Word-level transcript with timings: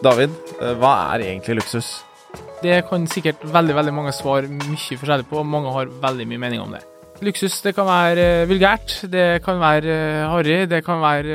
David, 0.00 0.32
eh, 0.62 0.76
hva 0.80 1.12
er 1.12 1.26
egentlig 1.26 1.58
luksus? 1.58 1.88
Det 2.62 2.78
kan 2.88 3.02
sikkert 3.10 3.42
veldig 3.44 3.74
veldig 3.76 3.92
mange 3.92 4.12
svare 4.16 4.48
mye 4.48 4.96
forskjellig 4.96 5.26
på, 5.28 5.40
og 5.42 5.48
mange 5.48 5.72
har 5.74 5.90
veldig 6.00 6.26
mye 6.28 6.40
mening 6.40 6.62
om 6.62 6.72
det. 6.72 6.80
Luksus 7.20 7.58
det 7.60 7.74
kan 7.76 7.84
være 7.84 8.24
uh, 8.24 8.48
vulgært, 8.48 8.94
det 9.12 9.42
kan 9.44 9.58
være 9.60 9.92
uh, 9.92 10.30
harry, 10.32 10.62
det 10.64 10.78
kan 10.86 11.02
være 11.02 11.34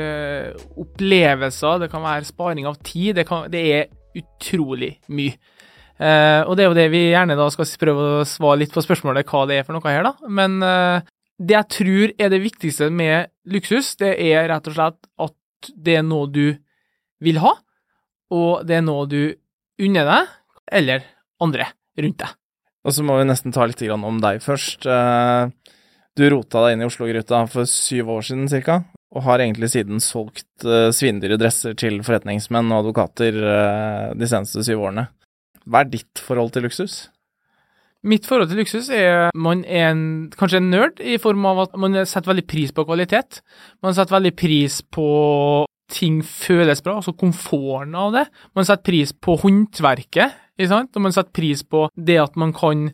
opplevelser, 0.82 1.84
det 1.84 1.90
kan 1.92 2.02
være 2.02 2.26
sparing 2.26 2.66
av 2.66 2.80
tid. 2.82 3.14
Det, 3.20 3.26
kan, 3.28 3.44
det 3.52 3.62
er 3.70 3.86
utrolig 4.18 4.96
mye. 5.14 5.36
og 5.96 6.56
det 6.56 6.64
er 6.64 6.68
jo 6.68 6.76
det 6.76 6.90
vi 6.92 7.02
gjerne 7.12 7.36
da 7.38 7.46
skal 7.52 7.68
prøve 7.80 8.08
å 8.18 8.24
svare 8.28 8.60
litt 8.64 8.74
på 8.74 8.82
spørsmålet 8.84 9.30
hva 9.30 9.44
det 9.46 9.60
er 9.60 9.64
for 9.64 9.76
noe 9.76 9.92
her, 9.92 10.02
da. 10.04 10.12
Men 10.28 10.58
det 11.38 11.54
jeg 11.54 11.70
tror 11.72 12.12
er 12.18 12.32
det 12.32 12.42
viktigste 12.42 12.90
med 12.90 13.30
luksus, 13.46 13.94
det 14.00 14.16
er 14.26 14.48
rett 14.50 14.68
og 14.68 14.76
slett 14.76 14.98
at 15.28 15.70
det 15.76 16.00
er 16.00 16.04
noe 16.04 16.28
du 16.28 16.56
vil 17.24 17.40
ha, 17.40 17.54
og 18.34 18.66
det 18.66 18.78
er 18.78 18.84
noe 18.86 19.06
du 19.10 19.20
unner 19.82 20.08
deg, 20.08 20.34
eller 20.80 21.06
andre 21.42 21.70
rundt 22.00 22.20
deg. 22.22 22.34
Og 22.86 22.94
så 22.94 23.02
må 23.02 23.16
vi 23.18 23.26
nesten 23.26 23.54
ta 23.54 23.66
litt 23.66 23.82
om 23.90 24.20
deg 24.22 24.42
først. 24.44 24.86
Eh, 24.86 25.72
du 26.16 26.28
rota 26.32 26.62
deg 26.64 26.76
inn 26.76 26.84
i 26.84 26.88
Oslo-gryta 26.88 27.42
for 27.50 27.68
syv 27.68 28.14
år 28.16 28.28
siden 28.30 28.46
ca., 28.64 28.84
og 29.16 29.22
har 29.24 29.40
egentlig 29.40 29.70
siden 29.72 30.00
solgt 30.02 30.64
uh, 30.66 30.90
svindyre 30.92 31.38
dresser 31.40 31.76
til 31.78 32.00
forretningsmenn 32.04 32.72
og 32.74 32.82
advokater 32.82 33.36
uh, 33.38 34.08
de 34.18 34.28
seneste 34.28 34.64
syv 34.66 34.82
årene. 34.88 35.06
Hva 35.64 35.84
er 35.84 35.92
ditt 35.92 36.20
forhold 36.20 36.50
til 36.52 36.66
luksus? 36.66 36.96
Mitt 38.06 38.26
forhold 38.28 38.50
til 38.50 38.60
luksus 38.60 38.90
er 38.92 39.30
man 39.32 39.62
er 39.64 39.92
en, 39.92 40.02
kanskje 40.36 40.60
en 40.60 40.68
nerd, 40.74 41.00
i 41.00 41.16
form 41.22 41.46
av 41.48 41.62
at 41.64 41.78
man 41.80 41.96
setter 42.02 42.32
veldig 42.34 42.44
pris 42.50 42.74
på 42.76 42.84
kvalitet. 42.88 43.40
Man 43.84 43.96
setter 43.96 44.18
veldig 44.18 44.34
pris 44.36 44.82
på 44.94 45.06
ting 45.92 46.22
føles 46.26 46.82
bra, 46.82 46.98
altså 46.98 47.14
komforten 47.16 47.94
av 47.98 48.14
det. 48.14 48.24
Man 48.56 48.66
setter 48.66 48.86
pris 48.88 49.12
på 49.12 49.36
håndverket, 49.42 50.42
og 50.66 51.02
man 51.04 51.14
setter 51.14 51.34
pris 51.36 51.62
på 51.62 51.86
det 51.94 52.18
at 52.22 52.36
man 52.40 52.54
kan 52.56 52.88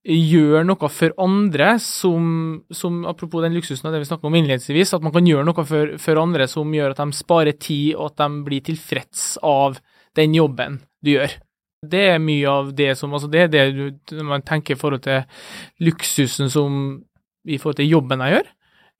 gjøre 0.00 0.62
noe 0.64 0.88
for 0.88 1.12
andre 1.20 1.74
som, 1.84 2.62
som 2.72 3.02
Apropos 3.08 3.44
den 3.44 3.52
luksusen 3.58 3.88
av 3.88 3.92
det 3.92 4.00
vi 4.00 4.08
snakket 4.08 4.30
om 4.30 4.38
innledningsvis, 4.38 4.94
at 4.96 5.04
man 5.04 5.12
kan 5.12 5.28
gjøre 5.28 5.44
noe 5.44 5.64
for, 5.66 5.96
for, 6.00 6.20
andre 6.22 6.46
som 6.48 6.72
gjør 6.72 6.94
at 6.94 7.02
de 7.02 7.18
sparer 7.18 7.58
tid, 7.60 7.92
og 7.96 8.12
at 8.12 8.22
de 8.22 8.44
blir 8.46 8.64
tilfreds 8.64 9.34
av 9.44 9.80
den 10.16 10.34
jobben 10.34 10.80
du 11.04 11.14
gjør. 11.18 11.36
Det 11.90 12.00
er 12.14 12.18
mye 12.20 12.48
av 12.48 12.72
det 12.76 12.92
som 12.98 13.12
Altså, 13.16 13.28
det 13.32 13.46
er 13.46 13.52
det 13.52 13.66
du, 13.76 14.16
man 14.24 14.44
tenker 14.44 14.76
i 14.76 14.80
forhold 14.80 15.04
til 15.04 15.22
luksusen 15.84 16.50
som 16.52 16.74
i 17.48 17.56
forhold 17.56 17.80
til 17.80 17.88
jobben 17.88 18.24
jeg 18.24 18.38
gjør. 18.38 18.50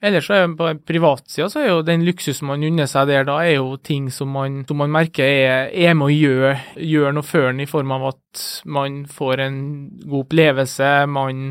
Ellers 0.01 0.25
så 0.31 0.37
er 0.39 0.53
på 0.57 0.69
privatsida 0.89 1.51
så 1.53 1.61
er 1.61 1.67
jo 1.69 1.81
den 1.85 2.07
luksusen 2.07 2.49
man 2.49 2.63
unner 2.65 2.89
seg 2.89 3.11
der 3.11 3.27
da, 3.29 3.35
er 3.45 3.59
jo 3.59 3.75
ting 3.85 4.07
som 4.15 4.31
man, 4.33 4.63
som 4.65 4.79
man 4.81 4.93
merker 4.95 5.27
er, 5.29 5.69
er, 5.69 5.93
med 5.93 6.07
å 6.07 6.15
gjøre, 6.15 6.53
gjøre 6.89 7.11
noe 7.19 7.29
før 7.29 7.51
den, 7.51 7.61
i 7.67 7.69
form 7.69 7.93
av 7.99 8.07
at 8.15 8.45
man 8.65 9.03
får 9.13 9.43
en 9.45 9.59
god 10.07 10.23
opplevelse, 10.23 10.89
man, 11.13 11.45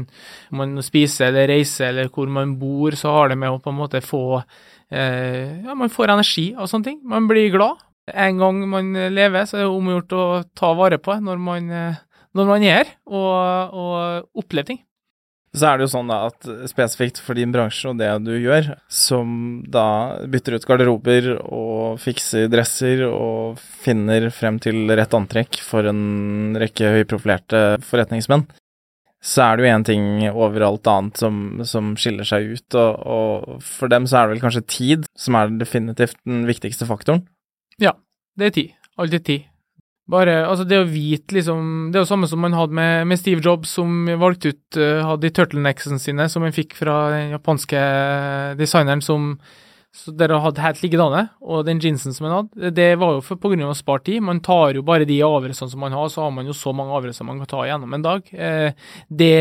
man 0.58 0.74
spiser 0.86 1.30
eller 1.30 1.54
reiser 1.54 1.92
eller 1.92 2.10
hvor 2.10 2.34
man 2.34 2.58
bor, 2.58 2.98
så 2.98 3.14
har 3.20 3.30
det 3.30 3.38
med 3.38 3.54
å 3.54 3.62
på 3.62 3.70
en 3.70 3.80
måte 3.84 4.02
få 4.02 4.24
eh, 4.40 5.62
Ja, 5.68 5.78
man 5.78 5.94
får 5.94 6.16
energi 6.16 6.50
av 6.58 6.72
sånne 6.72 6.90
ting. 6.90 7.00
Man 7.06 7.30
blir 7.30 7.54
glad. 7.54 7.86
En 8.10 8.42
gang 8.42 8.66
man 8.72 8.94
lever, 9.14 9.46
så 9.46 9.60
er 9.60 9.68
det 9.68 9.72
omgjort 9.76 10.18
å 10.18 10.28
ta 10.58 10.74
vare 10.74 10.98
på 10.98 11.22
når 11.22 11.38
man, 11.38 11.70
når 12.34 12.50
man 12.50 12.66
er 12.66 12.80
her, 12.80 12.96
og, 13.06 13.78
og 13.78 14.42
opplever 14.42 14.74
ting. 14.74 14.82
Så 15.56 15.66
er 15.66 15.80
det 15.80 15.88
jo 15.88 15.92
sånn 15.96 16.12
da 16.12 16.20
at 16.28 16.46
spesifikt 16.70 17.18
for 17.26 17.38
din 17.38 17.50
bransje 17.54 17.90
og 17.90 17.98
det 17.98 18.10
du 18.22 18.36
gjør, 18.38 18.68
som 18.86 19.64
da 19.66 20.20
bytter 20.30 20.60
ut 20.60 20.68
garderober 20.70 21.32
og 21.40 21.98
fikser 22.04 22.46
dresser 22.54 23.02
og 23.08 23.58
finner 23.82 24.30
frem 24.34 24.60
til 24.62 24.86
rett 24.94 25.16
antrekk 25.18 25.58
for 25.66 25.90
en 25.90 26.54
rekke 26.62 26.94
høyprofilerte 27.00 27.64
forretningsmenn, 27.88 28.46
så 29.20 29.48
er 29.50 29.58
det 29.58 29.66
jo 29.66 29.74
én 29.74 29.88
ting 29.88 30.06
over 30.30 30.64
alt 30.64 30.88
annet 30.88 31.20
som, 31.20 31.40
som 31.68 31.92
skiller 32.00 32.28
seg 32.28 32.54
ut, 32.54 32.78
og, 32.80 33.02
og, 33.04 33.64
for 33.66 33.92
dem 33.92 34.06
så 34.08 34.22
er 34.22 34.28
det 34.30 34.38
vel 34.38 34.46
kanskje 34.46 34.68
tid 34.70 35.10
som 35.18 35.36
er 35.36 35.58
definitivt 35.60 36.20
den 36.30 36.46
viktigste 36.48 36.88
faktoren? 36.88 37.26
Ja, 37.82 37.98
det 38.40 38.52
er 38.52 38.56
tid. 38.56 38.78
Alltid 39.00 39.26
tid. 39.26 39.50
Bare, 40.10 40.40
altså 40.50 40.66
det 40.66 40.80
å 40.82 40.88
vite 40.90 41.36
liksom 41.38 41.90
Det 41.92 42.00
er 42.00 42.06
jo 42.06 42.10
samme 42.10 42.28
som 42.30 42.42
man 42.42 42.56
hadde 42.58 42.74
med, 42.74 43.08
med 43.12 43.20
Steve 43.22 43.44
Jobs, 43.46 43.76
som 43.78 44.08
valgte 44.22 44.54
ut 44.56 44.80
uh, 44.82 45.06
hadde 45.06 45.28
de 45.28 45.34
turtlenecksene 45.38 46.02
sine, 46.02 46.26
som 46.32 46.46
han 46.46 46.56
fikk 46.56 46.74
fra 46.80 47.02
den 47.14 47.36
japanske 47.36 47.82
designeren 48.60 49.06
som 49.06 49.36
så 49.96 50.12
dere 50.14 50.38
hadde 50.44 50.62
helt 50.62 50.84
liggende, 50.84 51.24
og 51.42 51.64
den 51.66 51.80
jeansen 51.82 52.14
som 52.14 52.28
han 52.28 52.36
hadde, 52.36 52.70
det 52.78 52.92
var 53.02 53.16
jo 53.16 53.24
for, 53.26 53.40
på 53.42 53.50
grunn 53.50 53.66
av 53.66 53.74
å 53.74 53.78
spare 53.78 54.04
tid. 54.06 54.22
Man 54.22 54.42
tar 54.46 54.78
jo 54.78 54.84
bare 54.86 55.08
de 55.10 55.18
avgjørelsene 55.26 55.74
som 55.74 55.82
man 55.82 55.96
har, 55.98 56.12
så 56.14 56.28
har 56.28 56.34
man 56.36 56.46
jo 56.46 56.54
så 56.54 56.74
mange 56.78 56.94
avgjørelser 56.94 57.26
man 57.26 57.42
kan 57.42 57.50
ta 57.50 57.64
gjennom 57.66 57.96
en 57.98 58.06
dag. 58.06 58.30
Eh, 58.30 58.92
det 59.10 59.34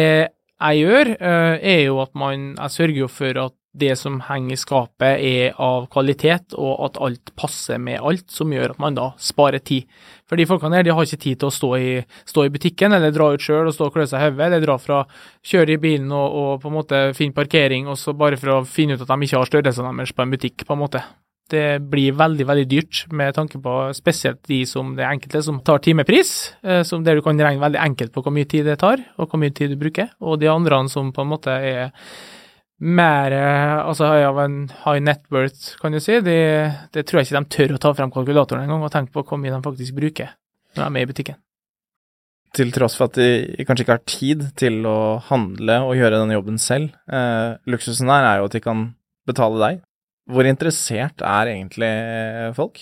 jeg 0.59 0.81
gjør, 0.81 1.13
eh, 1.21 1.57
er 1.61 1.83
jo 1.85 2.01
at 2.03 2.15
man 2.19 2.55
Jeg 2.57 2.75
sørger 2.75 2.99
jo 3.05 3.09
for 3.13 3.39
at 3.45 3.58
det 3.77 3.97
som 4.01 4.19
henger 4.25 4.55
i 4.55 4.59
skapet 4.59 5.21
er 5.23 5.59
av 5.61 5.87
kvalitet, 5.93 6.55
og 6.57 6.87
at 6.87 6.99
alt 7.05 7.33
passer 7.39 7.79
med 7.83 8.01
alt, 8.01 8.27
som 8.33 8.53
gjør 8.53 8.75
at 8.75 8.81
man 8.83 8.97
da 8.97 9.11
sparer 9.21 9.63
tid. 9.63 9.87
For 10.29 10.41
de 10.41 10.47
folkene 10.49 10.81
her 10.81 10.87
de 10.87 10.95
har 10.97 11.05
ikke 11.05 11.21
tid 11.21 11.41
til 11.41 11.51
å 11.51 11.55
stå 11.55 11.71
i, 11.77 11.93
stå 12.29 12.47
i 12.47 12.53
butikken, 12.55 12.97
eller 12.97 13.15
dra 13.15 13.31
ut 13.35 13.45
sjøl 13.45 13.69
og 13.69 13.77
stå 13.77 13.89
og 13.89 13.95
klø 13.97 14.09
seg 14.09 14.25
i 14.25 14.31
hodet, 14.31 14.49
eller 14.49 14.65
dra 14.65 14.79
fra 14.81 15.05
kjøre 15.47 15.77
i 15.77 15.81
bilen 15.83 16.11
og, 16.13 16.27
og, 16.41 16.51
på 16.63 16.73
en 16.73 16.79
måte 16.79 17.05
finne 17.19 17.37
parkering, 17.37 17.89
og 17.93 18.01
så 18.01 18.17
bare 18.17 18.41
for 18.41 18.57
å 18.57 18.67
finne 18.69 18.97
ut 18.97 19.05
at 19.05 19.13
de 19.13 19.29
ikke 19.29 19.43
har 19.43 19.53
størrelsen 19.53 19.91
deres 19.93 20.17
på 20.17 20.25
en 20.25 20.37
butikk, 20.37 20.65
på 20.65 20.77
en 20.77 20.83
måte. 20.87 21.05
Det 21.49 21.79
blir 21.89 22.13
veldig 22.13 22.45
veldig 22.45 22.67
dyrt, 22.69 23.05
med 23.17 23.37
tanke 23.37 23.61
på 23.65 23.77
spesielt 23.97 24.43
de 24.51 24.63
som 24.69 24.91
det 24.97 25.07
er 25.07 25.15
enkelte 25.15 25.41
som 25.45 25.63
tar 25.65 25.81
timepris, 25.85 26.33
eh, 26.61 26.83
som 26.85 27.05
der 27.05 27.17
du 27.17 27.25
kan 27.25 27.41
regne 27.41 27.63
veldig 27.63 27.81
enkelt 27.81 28.13
på 28.13 28.25
hvor 28.25 28.35
mye 28.37 28.49
tid 28.49 28.69
det 28.69 28.81
tar, 28.83 29.01
og 29.17 29.31
hvor 29.31 29.41
mye 29.41 29.55
tid 29.57 29.73
du 29.73 29.79
bruker, 29.81 30.11
og 30.21 30.43
de 30.43 30.51
andre 30.53 30.83
som 30.93 31.13
på 31.13 31.25
en 31.25 31.33
måte 31.33 31.55
er 31.55 31.89
mer 32.79 33.35
altså 33.35 34.07
av 34.29 34.39
en 34.45 34.61
high 34.85 35.03
net 35.03 35.25
worth, 35.35 35.75
kan 35.81 35.95
du 35.95 36.01
si. 36.03 36.21
Det, 36.25 36.39
det 36.95 37.05
tror 37.07 37.21
jeg 37.21 37.29
ikke 37.29 37.41
de 37.41 37.57
tør 37.57 37.75
å 37.75 37.83
ta 37.83 37.95
frem 37.99 38.13
kalkulatoren 38.15 38.65
engang 38.65 38.85
og 38.87 38.93
tenke 38.95 39.15
på 39.15 39.25
hvor 39.27 39.41
mye 39.41 39.55
de 39.55 39.63
faktisk 39.65 39.97
bruker 39.99 40.35
når 40.77 40.83
de 40.83 40.87
er 40.87 40.95
med 40.95 41.07
i 41.07 41.11
butikken. 41.11 41.41
Til 42.57 42.71
tross 42.73 42.95
for 42.97 43.11
at 43.11 43.19
de 43.19 43.65
kanskje 43.67 43.85
ikke 43.85 43.97
har 43.99 44.07
tid 44.09 44.45
til 44.59 44.87
å 44.89 45.19
handle 45.27 45.83
og 45.85 45.99
gjøre 45.99 46.23
den 46.23 46.33
jobben 46.33 46.61
selv. 46.63 46.95
Eh, 47.11 47.59
luksusen 47.69 48.09
der 48.09 48.25
er 48.25 48.39
jo 48.41 48.47
at 48.49 48.57
de 48.57 48.63
kan 48.65 48.87
betale 49.29 49.61
deg. 49.61 49.83
Hvor 50.29 50.49
interessert 50.49 51.25
er 51.25 51.51
egentlig 51.53 51.91
folk? 52.57 52.81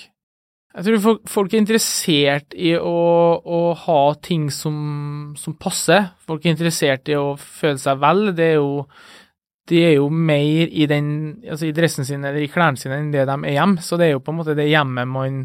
Jeg 0.77 0.85
tror 0.85 1.21
folk 1.31 1.55
er 1.55 1.63
interessert 1.63 2.53
i 2.53 2.75
å, 2.77 2.97
å 3.41 3.61
ha 3.87 4.01
ting 4.21 4.51
som, 4.53 5.33
som 5.41 5.55
passer. 5.57 6.11
Folk 6.29 6.45
er 6.45 6.53
interessert 6.53 7.09
i 7.09 7.17
å 7.17 7.31
føle 7.41 7.81
seg 7.81 8.03
vel. 8.03 8.27
Det 8.37 8.51
er 8.51 8.59
jo 8.59 8.83
de 9.71 9.83
er 9.83 9.95
jo 9.97 10.09
mer 10.11 10.69
i, 10.71 10.87
den, 10.91 11.09
altså 11.47 11.69
i 11.69 11.75
dressen 11.75 12.07
sin 12.07 12.25
eller 12.25 12.45
i 12.45 12.51
klærne 12.51 12.79
sine 12.79 13.01
enn 13.01 13.15
det 13.15 13.27
de 13.27 13.37
er 13.37 13.57
hjemme. 13.59 13.83
Så 13.83 13.99
det 13.99 14.09
er 14.09 14.17
jo 14.17 14.23
på 14.23 14.35
en 14.35 14.39
måte 14.41 14.55
det 14.59 14.69
hjemmet 14.71 15.11
man, 15.11 15.41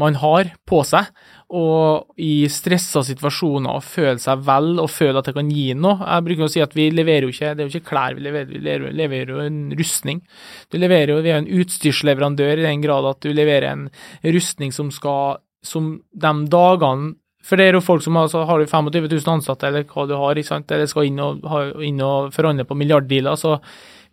man 0.00 0.16
har 0.18 0.50
på 0.66 0.80
seg. 0.86 1.10
Og 1.54 2.18
i 2.22 2.48
stressa 2.50 3.02
situasjoner 3.06 3.78
å 3.78 3.84
føle 3.84 4.18
seg 4.22 4.42
vel 4.46 4.72
og 4.82 4.90
føle 4.90 5.22
at 5.22 5.30
det 5.30 5.36
kan 5.38 5.52
gi 5.54 5.68
noe. 5.78 6.00
Jeg 6.02 6.26
bruker 6.26 6.46
å 6.46 6.50
si 6.50 6.64
at 6.64 6.74
vi 6.78 6.88
leverer 6.94 7.28
jo 7.28 7.34
ikke 7.34 7.52
det 7.54 7.64
er 7.64 7.68
jo 7.68 7.78
ikke 7.78 7.92
klær 7.92 8.18
vi 8.18 8.26
leverer, 8.26 8.50
vi 8.50 8.96
leverer 9.02 9.34
jo 9.34 9.44
en 9.44 9.60
rustning. 9.78 10.24
Du 10.70 10.78
leverer 10.80 11.14
jo, 11.14 11.20
Vi 11.22 11.30
er 11.34 11.44
en 11.44 11.52
utstyrsleverandør 11.60 12.58
i 12.58 12.66
den 12.66 12.82
grad 12.82 13.06
at 13.06 13.22
du 13.22 13.30
leverer 13.30 13.70
en 13.70 13.86
rustning 14.26 14.74
som 14.74 14.90
skal 14.94 15.38
som 15.62 15.98
de 16.16 16.30
dagene 16.48 17.14
for 17.44 17.56
det 17.56 17.66
er 17.66 17.78
jo 17.78 17.84
folk 17.84 18.04
som 18.04 18.18
har, 18.20 18.28
har 18.28 18.64
25 18.66 18.90
000 19.08 19.30
ansatte, 19.32 19.68
eller 19.68 19.86
hva 19.88 20.04
du 20.08 20.16
har, 20.18 20.36
ikke 20.36 20.52
sant? 20.52 20.70
eller 20.70 20.90
skal 20.90 21.08
inn 21.08 21.22
og, 21.24 21.46
inn 21.84 22.02
og 22.04 22.34
forhandle 22.34 22.66
på 22.68 22.76
milliarddealer. 22.76 23.38
Så 23.40 23.56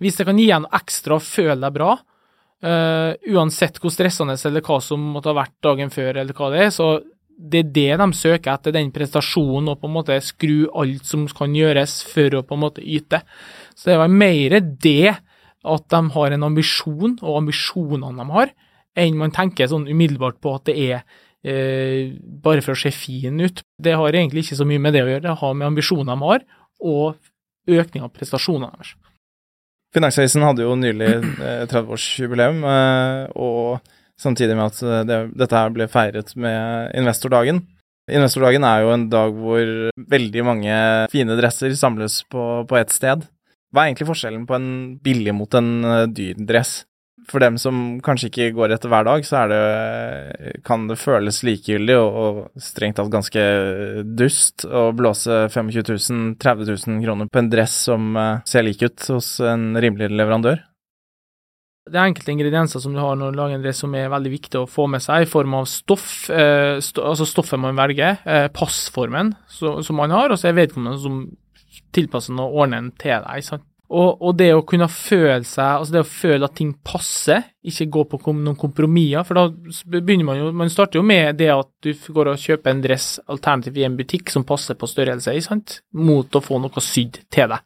hvis 0.03 0.19
det 0.19 0.27
kan 0.29 0.39
gi 0.39 0.47
en 0.55 0.69
ekstra 0.77 1.17
og 1.17 1.25
føle 1.25 1.59
deg 1.59 1.75
bra, 1.75 1.97
uh, 2.65 3.11
uansett 3.33 3.81
hvor 3.83 3.93
stressende 3.93 4.37
eller 4.47 4.65
hva 4.65 4.79
som 4.83 5.03
måtte 5.13 5.33
ha 5.33 5.37
vært 5.41 5.55
dagen 5.65 5.93
før, 5.93 6.21
eller 6.23 6.37
hva 6.37 6.51
det 6.53 6.65
er, 6.67 6.73
så 6.73 6.89
det 7.37 7.59
er 7.59 7.71
det 7.75 7.89
de 8.01 8.07
søker 8.17 8.55
etter, 8.55 8.73
den 8.73 8.89
prestasjonen, 8.95 9.69
og 9.73 9.81
på 9.81 9.89
en 9.89 9.95
måte 9.99 10.17
skru 10.25 10.65
alt 10.73 11.05
som 11.05 11.27
kan 11.37 11.53
gjøres 11.53 11.99
for 12.09 12.33
å 12.33 12.45
på 12.47 12.57
en 12.57 12.63
måte 12.63 12.81
yte. 12.81 13.21
Så 13.77 13.91
det 13.91 13.99
var 14.01 14.09
mer 14.09 14.57
det 14.63 15.13
at 15.67 15.85
de 15.93 16.01
har 16.15 16.33
en 16.33 16.47
ambisjon, 16.47 17.19
og 17.21 17.37
ambisjonene 17.43 18.15
de 18.17 18.33
har, 18.33 18.55
enn 18.97 19.19
man 19.19 19.33
tenker 19.35 19.69
sånn 19.69 19.85
umiddelbart 19.85 20.39
på 20.41 20.55
at 20.57 20.65
det 20.69 20.77
er 20.87 21.03
eh, 21.45 22.13
bare 22.17 22.63
for 22.65 22.73
å 22.73 22.79
se 22.79 22.93
fin 22.95 23.41
ut. 23.43 23.61
Det 23.77 23.95
har 23.97 24.15
egentlig 24.15 24.45
ikke 24.45 24.59
så 24.61 24.67
mye 24.67 24.81
med 24.81 24.95
det 24.97 25.03
å 25.05 25.11
gjøre, 25.11 25.25
det 25.27 25.39
har 25.41 25.57
med 25.57 25.69
ambisjonene 25.69 26.15
de 26.15 26.31
har, 26.31 26.47
og 26.81 27.75
økning 27.77 28.05
av 28.05 28.13
prestasjonene 28.15 28.71
deres. 28.75 28.95
Finansavisen 29.95 30.43
hadde 30.43 30.65
jo 30.65 30.75
nylig 30.77 31.07
eh, 31.15 31.63
30-årsjubileum, 31.69 32.59
eh, 32.67 33.23
og 33.39 33.79
samtidig 34.19 34.57
med 34.57 34.67
at 34.67 34.83
eh, 34.83 35.05
det, 35.07 35.19
dette 35.39 35.57
her 35.57 35.73
ble 35.73 35.87
feiret 35.91 36.33
med 36.39 36.91
investordagen. 36.99 37.63
Investordagen 38.07 38.63
er 38.67 38.83
jo 38.83 38.91
en 38.93 39.07
dag 39.11 39.33
hvor 39.35 39.71
veldig 40.13 40.43
mange 40.47 40.75
fine 41.11 41.35
dresser 41.39 41.73
samles 41.75 42.21
på, 42.31 42.43
på 42.67 42.77
ett 42.79 42.93
sted. 42.95 43.25
Hva 43.73 43.83
er 43.83 43.91
egentlig 43.91 44.07
forskjellen 44.11 44.45
på 44.47 44.55
en 44.55 44.69
billig 45.03 45.33
mot 45.35 45.57
en 45.59 45.73
dyr 46.15 46.39
dress? 46.39 46.85
For 47.27 47.43
dem 47.43 47.57
som 47.59 47.99
kanskje 48.03 48.29
ikke 48.29 48.53
går 48.55 48.73
etter 48.75 48.91
hver 48.91 49.07
dag, 49.07 49.25
så 49.27 49.43
det, 49.51 50.61
kan 50.67 50.87
det 50.87 50.99
føles 51.01 51.41
likegyldig 51.43 51.97
og, 51.99 52.19
og 52.21 52.63
strengt 52.63 52.99
tatt 52.99 53.11
ganske 53.11 53.43
dust 54.17 54.63
å 54.63 54.87
blåse 54.95 55.43
25 55.51 55.83
000, 55.83 56.23
30 56.39 56.71
000 56.71 57.03
kroner 57.03 57.29
på 57.31 57.41
en 57.43 57.51
dress 57.51 57.75
som 57.89 58.15
eh, 58.15 58.39
ser 58.47 58.67
lik 58.67 58.85
ut 58.85 59.09
hos 59.11 59.37
en 59.43 59.73
rimelig 59.75 60.09
leverandør. 60.13 60.63
Det 61.87 61.95
er 61.95 62.09
enkelte 62.09 62.33
ingredienser 62.33 62.83
som 62.83 62.95
du 62.95 62.99
har 62.99 63.15
når 63.15 63.31
du 63.31 63.39
lager 63.39 63.57
en 63.57 63.63
dress 63.63 63.79
som 63.83 63.93
er 63.95 64.09
veldig 64.11 64.31
viktig 64.33 64.59
å 64.59 64.67
få 64.69 64.87
med 64.91 65.03
seg, 65.03 65.23
i 65.23 65.29
form 65.29 65.55
av 65.59 65.67
stoff, 65.71 66.09
eh, 66.31 66.79
st 66.83 67.03
altså 67.03 67.27
stoffet 67.27 67.59
man 67.63 67.79
velger, 67.79 68.19
eh, 68.27 68.47
passformen 68.51 69.33
som 69.51 69.99
man 69.99 70.15
har, 70.15 70.31
og 70.31 70.39
så 70.39 70.49
er 70.49 70.59
vedkommende 70.59 70.99
som 71.03 71.25
tilpasser 71.95 72.33
den 72.33 72.43
og 72.43 72.63
ordner 72.63 72.83
den 72.83 72.93
til 72.99 73.23
deg. 73.23 73.43
sant? 73.43 73.67
Og, 73.87 74.17
og, 74.19 74.33
det 74.35 74.49
å 74.51 74.65
kunne 74.67 74.89
føle 74.91 75.45
seg, 75.47 75.63
altså 75.63 75.93
det 75.95 76.01
å 76.03 76.09
føle 76.11 76.47
at 76.49 76.57
ting 76.59 76.73
passer, 76.83 77.45
ikke 77.63 77.87
gå 77.95 78.01
på 78.11 78.19
kom, 78.25 78.41
noen 78.43 78.57
kompromisser, 78.59 79.23
for 79.23 79.39
da 79.39 79.45
begynner 80.01 80.27
man 80.27 80.41
jo 80.41 80.49
Man 80.51 80.71
starter 80.71 80.99
jo 80.99 81.05
med 81.07 81.37
det 81.39 81.47
at 81.53 81.69
du 81.85 81.93
går 81.93 82.33
og 82.33 82.41
kjøper 82.41 82.73
en 82.73 82.83
dress 82.83 83.07
alternativ 83.31 83.79
i 83.79 83.85
en 83.87 83.95
butikk 83.95 84.33
som 84.33 84.43
passer 84.47 84.75
på 84.75 84.89
størrelse, 84.91 85.37
sant, 85.45 85.79
mot 85.95 86.35
å 86.35 86.43
få 86.43 86.59
noe 86.59 86.83
sydd 86.83 87.21
til 87.31 87.53
deg. 87.53 87.63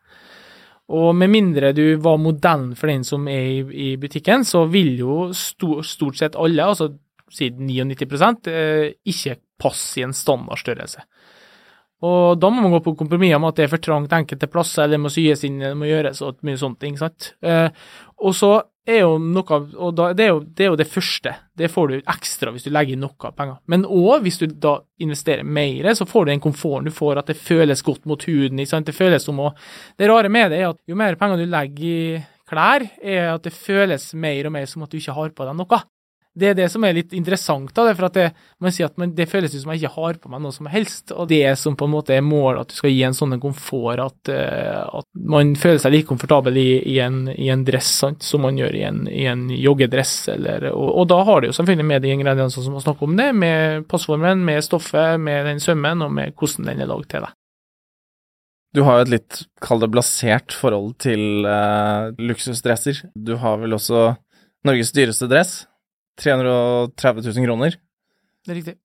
Og 0.92 1.16
med 1.16 1.32
mindre 1.32 1.72
du 1.74 1.86
var 2.04 2.20
modellen 2.22 2.76
for 2.78 2.92
den 2.92 3.06
som 3.08 3.26
er 3.32 3.48
i, 3.48 3.62
i 3.72 3.90
butikken, 3.98 4.46
så 4.46 4.68
vil 4.70 4.94
jo 5.00 5.16
stor, 5.34 5.82
stort 5.88 6.20
sett 6.20 6.38
alle, 6.38 6.68
altså 6.68 6.92
siden 7.32 7.66
99 7.66 8.52
eh, 8.52 8.92
ikke 9.08 9.40
passe 9.62 10.00
i 10.00 10.06
en 10.06 10.14
standardstørrelse. 10.14 11.06
Og 12.02 12.40
da 12.42 12.50
må 12.50 12.64
man 12.64 12.74
gå 12.74 12.82
på 12.86 12.96
kompromisser 12.98 13.42
med 13.42 13.54
at 13.54 13.60
det 13.60 13.68
er 13.68 13.74
for 13.76 13.86
trangt 13.86 14.14
enkelte 14.18 14.50
plasser, 14.50 14.84
eller 14.84 14.98
det 14.98 15.04
må 15.04 15.14
syes 15.14 15.46
inn, 15.46 15.62
det 15.62 15.78
må 15.78 15.90
gjøres 15.90 16.22
og 16.26 16.42
mye 16.48 16.58
sånne 16.58 16.82
ting. 16.82 16.98
sant? 16.98 17.34
Eh, 17.46 17.70
og 18.22 18.36
så 18.38 18.56
er 18.90 19.04
jo 19.04 19.18
noe 19.22 19.58
og 19.78 19.94
da, 19.94 20.08
det, 20.18 20.26
er 20.26 20.32
jo, 20.32 20.40
det, 20.42 20.66
er 20.66 20.72
jo, 20.72 20.80
det 20.80 20.90
første. 20.90 21.36
Det 21.58 21.70
får 21.70 21.92
du 21.92 21.96
ekstra 22.00 22.54
hvis 22.54 22.66
du 22.66 22.72
legger 22.74 22.98
inn 22.98 23.06
noe 23.06 23.32
penger. 23.38 23.60
Men 23.70 23.86
òg 23.86 24.26
hvis 24.26 24.42
du 24.42 24.48
da 24.50 24.80
investerer 25.04 25.46
mer, 25.46 25.92
så 25.98 26.08
får 26.10 26.26
du 26.26 26.34
den 26.34 26.44
komforten 26.44 26.90
du 26.90 26.96
får, 26.96 27.22
at 27.22 27.30
det 27.30 27.38
føles 27.38 27.86
godt 27.86 28.10
mot 28.10 28.26
huden. 28.26 28.60
ikke 28.60 28.74
sant? 28.74 28.90
Det 28.90 28.98
føles 28.98 29.26
som 29.26 29.40
å 29.40 29.54
Det 29.98 30.10
rare 30.10 30.30
med 30.34 30.52
det 30.52 30.62
er 30.64 30.72
at 30.72 30.82
jo 30.90 30.98
mer 30.98 31.18
penger 31.20 31.44
du 31.44 31.46
legger 31.46 31.86
i 31.86 32.22
klær, 32.52 32.84
er 33.00 33.34
at 33.36 33.46
det 33.46 33.54
føles 33.56 34.12
mer 34.18 34.50
og 34.50 34.56
mer 34.58 34.66
som 34.68 34.84
at 34.84 34.92
du 34.92 34.98
ikke 35.00 35.16
har 35.16 35.36
på 35.36 35.48
deg 35.48 35.58
noe. 35.62 35.82
Det 36.32 36.48
er 36.48 36.54
det 36.56 36.70
som 36.72 36.86
er 36.88 36.94
litt 36.96 37.12
interessant, 37.12 37.74
da, 37.76 37.90
for 37.92 38.08
at 38.08 38.16
det, 38.16 38.26
man 38.64 38.72
sier 38.72 38.88
at 38.88 38.96
man, 39.02 39.12
det 39.18 39.28
føles 39.28 39.52
ut 39.52 39.66
som 39.66 39.74
jeg 39.74 39.82
ikke 39.82 39.98
har 39.98 40.20
på 40.22 40.30
meg 40.32 40.40
noe 40.40 40.56
som 40.56 40.70
helst. 40.72 41.12
Og 41.12 41.28
det 41.28 41.44
som 41.60 41.76
på 41.76 41.90
en 41.90 41.92
måte 41.92 42.14
er 42.16 42.24
målet, 42.24 42.62
at 42.62 42.72
du 42.72 42.78
skal 42.78 42.94
gi 42.94 43.02
en 43.04 43.18
sånn 43.18 43.36
komfort 43.44 44.00
at, 44.00 44.32
uh, 44.32 45.02
at 45.02 45.08
man 45.28 45.52
føler 45.60 45.82
seg 45.84 45.92
like 45.92 46.08
komfortabel 46.08 46.56
i, 46.62 46.70
i, 46.94 46.96
en, 47.04 47.26
i 47.36 47.50
en, 47.52 47.66
dress 47.68 47.90
sant, 48.06 48.24
som 48.24 48.46
man 48.48 48.60
gjør 48.60 48.78
i 48.80 48.86
en, 48.88 49.02
i 49.12 49.26
en 49.28 49.44
joggedress. 49.52 50.14
Eller, 50.32 50.70
og, 50.72 50.88
og, 51.02 51.10
da 51.12 51.20
har 51.28 51.44
det 51.44 51.52
jo 51.52 51.58
selvfølgelig 51.60 51.90
med 51.90 52.06
de 52.06 52.14
ingrediensene 52.16 52.64
som 52.64 52.80
man 52.80 52.86
snakker 52.86 53.10
om 53.10 53.20
det, 53.20 53.28
med 53.44 53.86
passformen, 53.92 54.46
med 54.48 54.64
stoffet, 54.64 55.20
med 55.20 55.50
den 55.52 55.60
sømmen 55.64 56.08
og 56.08 56.16
med 56.16 56.32
hvordan 56.40 56.72
den 56.72 56.86
er 56.86 56.92
lagd 56.94 57.12
til 57.12 57.28
deg. 57.28 57.36
Du 58.72 58.86
har 58.88 59.02
jo 59.02 59.04
et 59.04 59.12
litt, 59.18 59.42
kall 59.60 59.84
det 59.84 59.92
blasert 59.92 60.56
forhold 60.56 60.94
til 61.04 61.44
uh, 61.44 62.16
luksusdresser. 62.16 63.04
Du 63.20 63.36
har 63.42 63.60
vel 63.60 63.76
også 63.76 64.14
Norges 64.64 64.94
dyreste 64.96 65.28
dress? 65.28 65.66
330 66.22 67.28
000 67.28 67.48
kroner. 67.48 67.78
Det 68.46 68.54
er 68.54 68.60
riktig. 68.62 68.78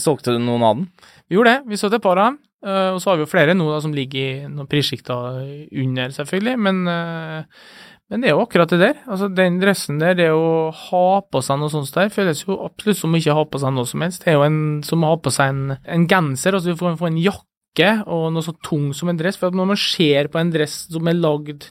Solgte 0.00 0.34
du 0.34 0.42
noen 0.42 0.64
av 0.66 0.76
den? 0.78 0.90
Vi 1.28 1.38
gjorde 1.38 1.54
det. 1.54 1.70
Vi 1.70 1.78
solgte 1.78 2.00
et 2.00 2.06
par 2.06 2.18
av 2.18 2.32
dem. 2.32 2.40
Og 2.64 3.00
så 3.02 3.10
har 3.10 3.18
vi 3.18 3.26
jo 3.26 3.30
flere 3.30 3.54
nå 3.56 3.66
da, 3.68 3.80
som 3.84 3.92
ligger 3.94 4.20
i 4.20 4.46
noen 4.48 4.68
prissjikter 4.70 5.42
under, 5.84 6.14
selvfølgelig. 6.16 6.54
Men, 6.64 6.78
men, 6.88 8.22
det 8.22 8.30
er 8.30 8.32
jo 8.32 8.44
akkurat 8.46 8.72
det 8.72 8.80
der. 8.80 9.02
Altså, 9.04 9.28
Den 9.28 9.58
dressen 9.60 10.00
der, 10.00 10.16
det 10.16 10.30
å 10.32 10.70
ha 10.72 11.08
på 11.28 11.42
seg 11.44 11.60
noe 11.60 11.72
sånt 11.72 11.92
der, 11.94 12.12
føles 12.14 12.40
jo 12.46 12.56
absolutt 12.64 13.02
som 13.02 13.12
å 13.12 13.20
ikke 13.20 13.36
ha 13.36 13.44
på 13.44 13.60
seg 13.60 13.76
noe 13.76 13.90
som 13.90 14.06
helst. 14.06 14.24
Det 14.24 14.32
er 14.32 14.38
jo 14.38 14.46
en, 14.48 14.62
som 14.86 15.04
å 15.04 15.12
ha 15.12 15.18
på 15.20 15.34
seg 15.34 15.52
en, 15.52 15.76
en 15.76 16.08
genser. 16.08 16.56
altså 16.56 16.72
Du 16.72 16.80
får, 16.80 16.96
får 17.02 17.12
en 17.12 17.20
jakke 17.26 17.90
og 18.06 18.30
noe 18.32 18.46
så 18.46 18.56
tung 18.64 18.88
som 18.96 19.12
en 19.12 19.20
dress. 19.20 19.38
For 19.40 19.54
når 19.54 19.74
man 19.74 19.84
ser 19.84 20.32
på 20.32 20.40
en 20.40 20.54
dress 20.54 20.86
som 20.88 21.12
er 21.12 21.20
lagd 21.20 21.68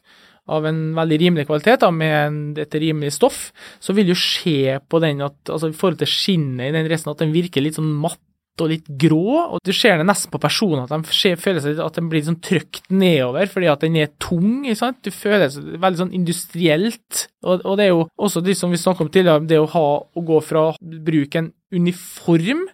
av 0.51 0.65
en 0.67 0.81
veldig 0.97 1.19
rimelig 1.21 1.47
kvalitet, 1.47 1.79
da, 1.85 1.89
med 1.93 2.13
en, 2.17 2.39
et 2.59 2.75
rimelig 2.81 3.13
stoff, 3.15 3.47
så 3.83 3.95
vil 3.95 4.09
du 4.11 4.15
se 4.19 4.75
på 4.89 4.99
den 5.03 5.23
at, 5.23 5.37
altså 5.47 5.71
i 5.71 5.77
forhold 5.77 6.01
til 6.01 6.11
skinnet 6.11 6.67
i 6.67 6.75
den 6.75 6.89
resten, 6.91 7.13
at 7.13 7.23
den 7.23 7.35
virker 7.35 7.63
litt 7.63 7.79
sånn 7.79 7.93
matt 8.03 8.19
og 8.61 8.69
litt 8.69 8.89
grå, 9.01 9.55
og 9.55 9.61
du 9.65 9.71
ser 9.73 9.97
det 9.97 10.05
nesten 10.05 10.29
på 10.29 10.41
personen 10.41 10.83
at 10.83 10.91
de 10.93 11.37
føler 11.41 11.63
seg 11.63 11.79
at 11.81 11.95
den 11.97 12.09
blir 12.11 12.21
sånn 12.25 12.37
trykt 12.43 12.91
nedover 12.93 13.49
fordi 13.49 13.69
at 13.71 13.81
den 13.81 13.97
er 13.97 14.11
tung. 14.21 14.67
sant? 14.77 14.99
Du 15.01 15.09
føler 15.09 15.47
det 15.47 15.79
veldig 15.81 16.01
sånn 16.03 16.13
industrielt. 16.13 17.23
Og, 17.41 17.63
og, 17.63 17.73
det 17.79 17.87
er 17.87 17.93
jo 17.95 18.03
også 18.13 18.43
det 18.45 18.53
som 18.59 18.69
vi 18.69 18.77
snakket 18.77 19.07
om 19.07 19.11
tidligere, 19.15 19.47
det 19.49 19.57
å 19.57 19.71
ha 19.73 19.87
å 20.05 20.25
gå 20.27 20.37
fra 20.45 20.67
å 20.69 20.77
bruke 20.77 21.41
en 21.41 21.49
uniform 21.73 22.67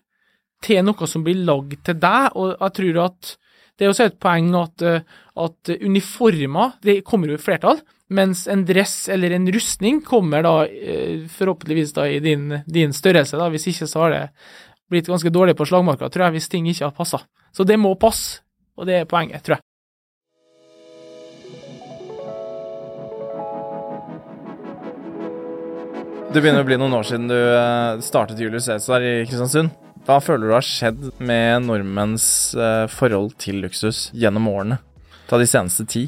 til 0.65 0.83
noe 0.83 1.07
som 1.07 1.23
blir 1.23 1.39
lagd 1.47 1.79
til 1.87 1.95
deg, 2.01 2.35
og 2.35 2.57
jeg 2.57 2.75
tror 2.81 2.99
at 3.05 3.37
det 3.79 3.87
er 3.87 3.93
også 3.93 4.09
et 4.09 4.19
poeng 4.19 4.51
at, 4.59 4.83
eh, 4.83 5.05
at 5.39 5.71
uniformer 5.79 6.75
det 6.83 6.99
kommer 7.07 7.31
jo 7.31 7.37
i 7.39 7.41
flertall, 7.41 7.79
mens 8.11 8.43
en 8.51 8.65
dress 8.67 9.07
eller 9.13 9.31
en 9.31 9.47
rustning 9.55 10.01
kommer 10.03 10.43
da 10.43 10.53
eh, 10.67 11.23
forhåpentligvis 11.31 11.95
da 11.95 12.09
i 12.09 12.19
din, 12.19 12.59
din 12.67 12.91
størrelse. 12.93 13.39
da, 13.39 13.47
Hvis 13.49 13.69
ikke 13.71 13.87
så 13.87 14.03
har 14.03 14.15
det 14.15 14.23
blitt 14.91 15.07
ganske 15.07 15.31
dårlig 15.31 15.55
på 15.55 15.69
slagmarka, 15.69 16.09
tror 16.09 16.27
jeg, 16.27 16.39
hvis 16.39 16.51
ting 16.51 16.67
ikke 16.67 16.89
har 16.89 16.95
passa. 16.97 17.23
Så 17.55 17.63
det 17.63 17.79
må 17.79 17.95
passe, 17.95 18.41
og 18.75 18.89
det 18.89 18.99
er 18.99 19.09
poenget, 19.09 19.45
tror 19.45 19.59
jeg. 19.59 19.63
Det 26.29 26.43
begynner 26.43 26.61
å 26.61 26.67
bli 26.67 26.77
noen 26.77 26.93
år 26.93 27.07
siden 27.09 27.31
du 27.31 27.37
eh, 27.37 28.01
startet 28.05 28.41
Julius 28.41 28.67
Cæsar 28.67 29.01
i 29.01 29.13
Kristiansund. 29.23 29.88
Hva 30.09 30.15
føler 30.25 30.49
du 30.49 30.55
har 30.55 30.65
skjedd 30.65 31.03
med 31.21 31.67
nordmenns 31.67 32.23
eh, 32.57 32.87
forhold 32.89 33.35
til 33.37 33.59
luksus 33.61 34.07
gjennom 34.17 34.47
årene? 34.49 34.79
Ta 35.29 35.37
de 35.37 35.45
seneste 35.45 35.85
ti. 35.85 36.07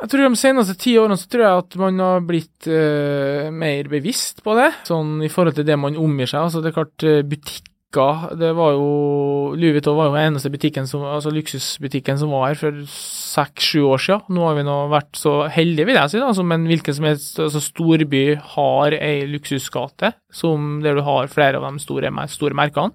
Jeg 0.00 0.10
tror 0.12 0.26
De 0.26 0.36
seneste 0.36 0.74
ti 0.80 0.92
årene 1.00 1.16
så 1.16 1.28
tror 1.32 1.44
jeg 1.46 1.62
at 1.62 1.78
man 1.80 2.02
har 2.04 2.22
blitt 2.24 2.68
uh, 2.68 3.48
mer 3.52 3.88
bevisst 3.92 4.40
på 4.44 4.54
det, 4.56 4.70
sånn 4.88 5.18
i 5.24 5.28
forhold 5.32 5.56
til 5.56 5.66
det 5.68 5.76
man 5.80 5.96
omgir 6.00 6.28
seg. 6.28 6.46
Altså 6.46 6.60
det 6.60 6.70
er 6.70 6.76
klart 6.76 7.04
uh, 7.04 7.20
Butikker 7.90 8.36
det 8.38 8.52
var 8.54 8.72
jo 8.76 9.54
Louis 9.58 9.74
Vuitton 9.74 9.96
var 9.96 10.06
jo 10.06 10.14
den 10.14 10.28
eneste 10.30 10.50
butikken 10.50 10.86
som, 10.86 11.02
altså 11.02 11.30
luksusbutikken 11.34 12.18
som 12.18 12.30
var 12.30 12.52
her 12.52 12.54
for 12.54 12.84
seks-sju 12.86 13.82
år 13.82 13.98
siden. 13.98 14.30
Nå 14.30 14.44
har 14.46 14.54
vi 14.54 14.62
nå 14.62 14.76
vært 14.92 15.18
så 15.18 15.48
heldige, 15.50 15.86
vil 15.88 15.98
jeg 15.98 16.10
si, 16.12 16.20
da, 16.22 16.30
som 16.32 16.52
en 16.52 16.68
hvilken 16.70 16.94
som 16.94 17.08
helst 17.08 17.40
altså 17.40 17.60
storby 17.60 18.36
har 18.54 18.94
ei 18.94 19.26
luksusgate 19.26 20.12
som 20.30 20.78
der 20.84 20.94
du 20.94 21.02
har 21.02 21.26
flere 21.26 21.58
av 21.58 21.66
de 21.66 21.82
store, 21.82 22.12
store 22.30 22.54
merkene. 22.54 22.94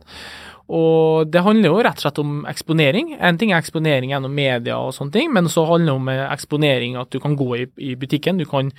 Og 0.65 1.27
det 1.29 1.43
handler 1.45 1.69
jo 1.69 1.81
rett 1.86 2.00
og 2.00 2.07
slett 2.07 2.22
om 2.24 2.38
eksponering. 2.50 3.15
En 3.19 3.38
ting 3.38 3.51
er 3.53 3.62
eksponering 3.62 4.13
gjennom 4.13 4.34
media 4.34 4.79
og 4.81 4.95
sånne 4.98 5.13
ting, 5.13 5.34
men 5.34 5.50
så 5.51 5.65
handler 5.69 5.93
det 5.93 6.00
om 6.00 6.13
eksponering 6.29 6.98
at 7.01 7.12
du 7.13 7.19
kan 7.22 7.38
gå 7.38 7.51
i, 7.60 7.67
i 7.91 7.98
butikken, 8.00 8.41
du 8.41 8.48
kan 8.50 8.72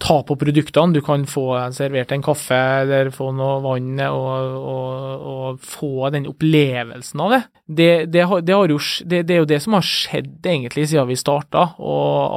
ta 0.00 0.22
på 0.22 0.36
produktene. 0.36 0.94
Du 0.96 1.00
kan 1.04 1.26
få 1.28 1.46
servert 1.76 2.12
en 2.12 2.24
kaffe 2.24 2.58
eller 2.82 3.12
få 3.14 3.30
noe 3.36 3.58
vann 3.64 4.00
og, 4.06 4.56
og, 4.72 5.26
og 5.32 5.60
få 5.64 6.10
den 6.14 6.28
opplevelsen 6.30 7.24
av 7.24 7.36
det. 7.36 7.42
Det, 7.66 7.90
det, 8.14 8.24
det, 8.48 8.56
jo, 8.56 8.80
det, 9.04 9.22
er 9.28 9.42
jo 9.42 9.50
det 9.50 9.60
som 9.62 9.76
har 9.76 9.86
skjedd 9.86 10.46
egentlig 10.46 10.88
siden 10.90 11.10
vi 11.10 11.20
starta, 11.20 11.68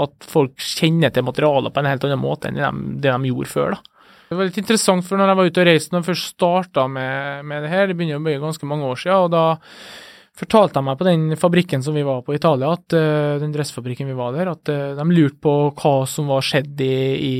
at 0.03 0.29
folk 0.29 0.59
kjenner 0.59 1.13
til 1.13 1.25
materialet 1.25 1.73
på 1.73 1.81
en 1.81 1.89
helt 1.89 2.05
annen 2.09 2.21
måte 2.21 2.51
enn 2.51 2.62
det 3.00 3.09
de, 3.09 3.31
gjorde 3.31 3.53
før. 3.55 3.77
da. 3.77 3.89
Det 4.30 4.38
var 4.39 4.50
litt 4.50 4.58
interessant, 4.62 5.06
for 5.06 5.20
når 5.20 5.30
jeg 5.30 5.39
var 5.39 5.50
ute 5.50 5.62
og 5.62 5.68
reiste, 5.70 5.94
når 5.94 6.01
jeg 6.01 6.10
først 6.12 6.32
starta 6.36 6.88
med, 6.89 7.46
med, 7.50 7.65
det 7.65 7.72
her, 7.74 7.88
det 7.89 7.98
begynner 8.00 8.22
å 8.22 8.25
bli 8.25 8.39
ganske 8.42 8.70
mange 8.70 8.89
år 8.89 9.01
siden, 9.03 9.27
og 9.27 9.34
da 9.34 9.46
fortalte 10.34 10.80
de 10.80 10.82
meg 10.88 10.98
på 10.98 11.06
den 11.06 11.36
fabrikken 11.38 11.84
som 11.86 11.94
vi 11.94 12.04
var 12.06 12.24
på 12.25 12.34
i 12.34 12.40
Italia, 12.40 12.72
at, 12.74 12.96
uh, 12.98 13.36
den 13.42 13.54
dressfabrikken 13.54 14.10
vi 14.10 14.16
var 14.18 14.34
der, 14.34 14.50
at 14.56 14.72
uh, 14.72 14.96
de 14.98 15.06
lurte 15.12 15.38
på 15.44 15.54
hva 15.78 15.94
som 16.10 16.32
var 16.32 16.42
skjedd 16.46 16.82
i, 16.82 16.96
i 17.28 17.36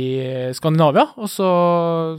Skandinavia. 0.54 1.08
Og 1.18 1.32
så 1.32 1.50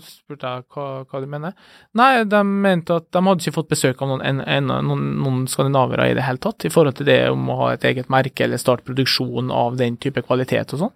spurte 0.03 0.51
jeg 0.51 0.67
hva, 0.75 0.89
hva, 1.07 1.23
de 1.23 1.31
mener. 1.31 1.55
Nei, 2.01 2.11
de 2.27 2.43
mente 2.43 2.99
at 2.99 3.07
de 3.15 3.23
hadde 3.23 3.47
ikke 3.47 3.59
fått 3.61 3.71
besøk 3.71 4.03
av 4.03 4.11
noen, 4.11 4.27
en, 4.27 4.43
en, 4.43 4.75
noen, 4.91 5.07
noen 5.23 5.47
skandinavere 5.51 6.11
i 6.11 6.19
det 6.19 6.27
hele 6.27 6.43
tatt, 6.43 6.67
i 6.67 6.75
forhold 6.75 6.99
til 6.99 7.11
det 7.11 7.21
om 7.31 7.47
å 7.55 7.61
ha 7.63 7.73
et 7.77 7.87
eget 7.87 8.11
merke 8.13 8.49
eller 8.49 8.61
starte 8.61 8.87
produksjon 8.89 9.55
av 9.55 9.79
den 9.79 10.01
type 10.03 10.27
kvalitet 10.27 10.75
og 10.75 10.87
sånn. 10.87 10.95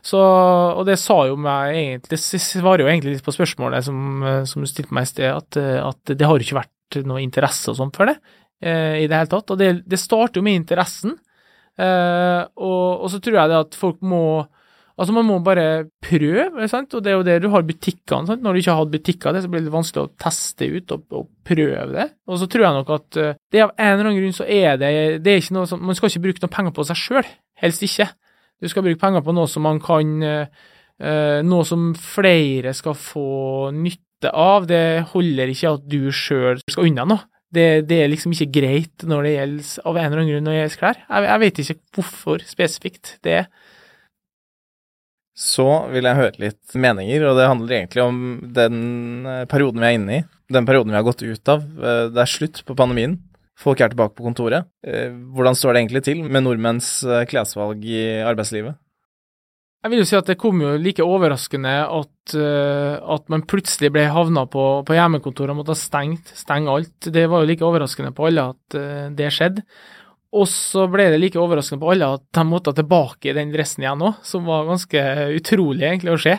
Så, 0.00 0.18
og 0.18 0.86
det 0.88 0.96
sa 0.96 1.22
jo 1.28 1.36
meg 1.36 1.76
egentlig, 1.76 2.16
det 2.16 2.40
svarer 2.40 2.86
jo 2.86 2.88
egentlig 2.88 3.18
litt 3.18 3.26
på 3.26 3.36
spørsmålet 3.36 3.84
som, 3.84 4.28
som 4.48 4.64
du 4.64 4.68
stilte 4.70 4.96
meg 4.96 5.04
i 5.04 5.10
sted, 5.12 5.28
at, 5.28 5.60
at 5.60 6.16
det 6.16 6.24
har 6.24 6.38
jo 6.38 6.48
ikke 6.48 6.62
vært 6.62 6.76
noe 7.06 7.22
interesse 7.22 7.70
og 7.70 7.78
sånn 7.78 7.92
for 7.94 8.10
det 8.10 8.16
eh, 8.16 8.39
i 8.60 9.06
det 9.08 9.16
hele 9.16 9.30
tatt. 9.30 9.52
Og 9.54 9.58
det, 9.60 9.70
det 9.88 9.98
starter 10.00 10.40
jo 10.40 10.44
med 10.44 10.58
interessen. 10.60 11.14
Eh, 11.80 12.40
og, 12.60 12.88
og, 13.00 13.06
så 13.12 13.20
tror 13.22 13.38
jeg 13.38 13.52
det 13.52 13.60
at 13.66 13.78
folk 13.78 14.02
må 14.04 14.24
Altså, 15.00 15.14
man 15.16 15.24
må 15.24 15.38
bare 15.40 15.86
prøve, 16.04 16.66
sant? 16.68 16.92
og 16.92 17.00
det 17.00 17.08
er 17.08 17.14
jo 17.14 17.22
det 17.24 17.38
du 17.40 17.46
har 17.48 17.62
butikkene. 17.64 18.28
Sant? 18.28 18.42
Når 18.44 18.52
du 18.52 18.58
ikke 18.60 18.72
har 18.74 18.82
hatt 18.82 18.90
butikker, 18.92 19.32
det, 19.32 19.40
så 19.40 19.48
blir 19.48 19.62
det 19.64 19.72
vanskelig 19.72 20.02
å 20.02 20.10
teste 20.20 20.66
ut 20.68 20.92
og, 20.92 21.06
og 21.16 21.30
prøve 21.48 21.86
det. 21.94 22.04
Og 22.28 22.36
så 22.36 22.48
tror 22.52 22.66
jeg 22.66 22.76
nok 22.76 22.92
at 22.98 23.16
uh, 23.16 23.30
det 23.48 23.62
av 23.64 23.72
en 23.78 23.94
eller 23.94 24.10
annen 24.10 24.18
grunn 24.18 24.36
så 24.36 24.44
er 24.44 24.76
det, 24.76 24.90
det 25.24 25.32
er 25.32 25.40
ikke 25.40 25.56
noe 25.56 25.70
som 25.70 25.80
Man 25.88 25.96
skal 25.96 26.12
ikke 26.12 26.22
bruke 26.26 26.44
noe 26.44 26.52
penger 26.52 26.76
på 26.76 26.84
seg 26.90 27.00
sjøl. 27.00 27.32
Helst 27.64 27.86
ikke. 27.86 28.10
Du 28.60 28.68
skal 28.68 28.84
bruke 28.84 29.00
penger 29.00 29.24
på 29.24 29.36
noe 29.38 29.48
som 29.48 29.64
man 29.64 29.80
kan 29.80 30.12
uh, 30.20 30.68
eh, 31.00 31.40
noe 31.48 31.64
som 31.72 31.90
flere 31.96 32.76
skal 32.76 32.98
få 33.00 33.72
nytte 33.72 34.36
av. 34.36 34.68
Det 34.68 34.84
holder 35.14 35.54
ikke 35.56 35.76
at 35.78 35.88
du 35.88 36.12
sjøl 36.12 36.60
skal 36.68 36.92
unna 36.92 37.08
noe. 37.08 37.24
Det, 37.50 37.66
det, 37.90 37.96
er 37.98 38.10
liksom 38.12 38.34
ikke 38.34 38.52
greit 38.60 39.04
når 39.10 39.26
det 39.26 39.32
gjelder 39.34 39.70
av 39.90 39.96
en 39.96 40.04
eller 40.06 40.20
annen 40.20 40.30
grunn 40.30 40.44
når 40.46 40.54
det 40.54 40.60
gjelder 40.60 40.80
klær. 40.82 41.00
Jeg, 41.02 41.26
jeg 41.26 41.42
vet 41.42 41.60
ikke 41.62 41.78
hvorfor 41.96 42.44
spesifikt 42.46 43.14
det 43.26 43.36
er. 43.40 43.48
Så 45.40 45.66
vil 45.88 46.04
jeg 46.04 46.18
høre 46.18 46.42
litt 46.42 46.76
meninger, 46.76 47.24
og 47.24 47.38
det 47.38 47.48
handler 47.48 47.76
egentlig 47.78 48.02
om 48.04 48.20
den 48.54 48.76
eh, 49.24 49.46
perioden 49.48 49.80
vi 49.80 49.88
er 49.88 49.96
inne 49.96 50.18
i. 50.18 50.24
Den 50.52 50.66
perioden 50.68 50.92
vi 50.92 50.98
har 50.98 51.06
gått 51.06 51.24
ut 51.24 51.52
av. 51.52 51.64
Eh, 51.64 52.02
det 52.12 52.20
er 52.20 52.30
slutt 52.30 52.60
på 52.68 52.76
pandemien. 52.76 53.16
Folk 53.60 53.80
er 53.80 53.92
tilbake 53.92 54.18
på 54.18 54.26
kontoret. 54.26 54.68
Eh, 54.84 55.08
hvordan 55.32 55.56
står 55.56 55.72
det 55.72 55.82
egentlig 55.84 56.04
til 56.04 56.20
med 56.26 56.44
nordmenns 56.44 56.92
klesvalg 57.30 57.86
i 57.88 58.02
arbeidslivet? 58.20 58.76
Jeg 59.80 59.92
vil 59.92 60.02
jo 60.02 60.08
si 60.08 60.16
at 60.18 60.28
det 60.28 60.36
kom 60.40 60.60
jo 60.60 60.74
like 60.76 61.04
overraskende 61.04 61.70
at, 61.88 62.34
at 62.36 63.30
man 63.32 63.46
plutselig 63.48 63.88
ble 63.94 64.02
havna 64.12 64.42
på, 64.44 64.64
på 64.84 64.96
hjemmekontoret 64.96 65.54
og 65.54 65.62
måtte 65.62 65.76
stengt, 65.78 66.34
stenge 66.36 66.68
alt. 66.68 67.08
Det 67.08 67.24
var 67.32 67.40
jo 67.40 67.48
like 67.48 67.64
overraskende 67.64 68.12
på 68.12 68.26
alle 68.28 68.44
at 68.52 68.76
det 69.16 69.30
skjedde. 69.32 69.64
Og 70.36 70.46
så 70.46 70.84
ble 70.90 71.08
det 71.10 71.22
like 71.22 71.40
overraskende 71.40 71.82
på 71.82 71.94
alle 71.94 72.10
at 72.18 72.26
de 72.36 72.44
måtte 72.46 72.74
tilbake 72.76 73.30
i 73.30 73.34
den 73.34 73.50
dressen 73.54 73.82
igjen 73.82 74.04
òg, 74.06 74.20
som 74.26 74.44
var 74.46 74.68
ganske 74.68 75.06
utrolig 75.40 75.88
egentlig 75.88 76.14
å 76.14 76.20
se. 76.22 76.36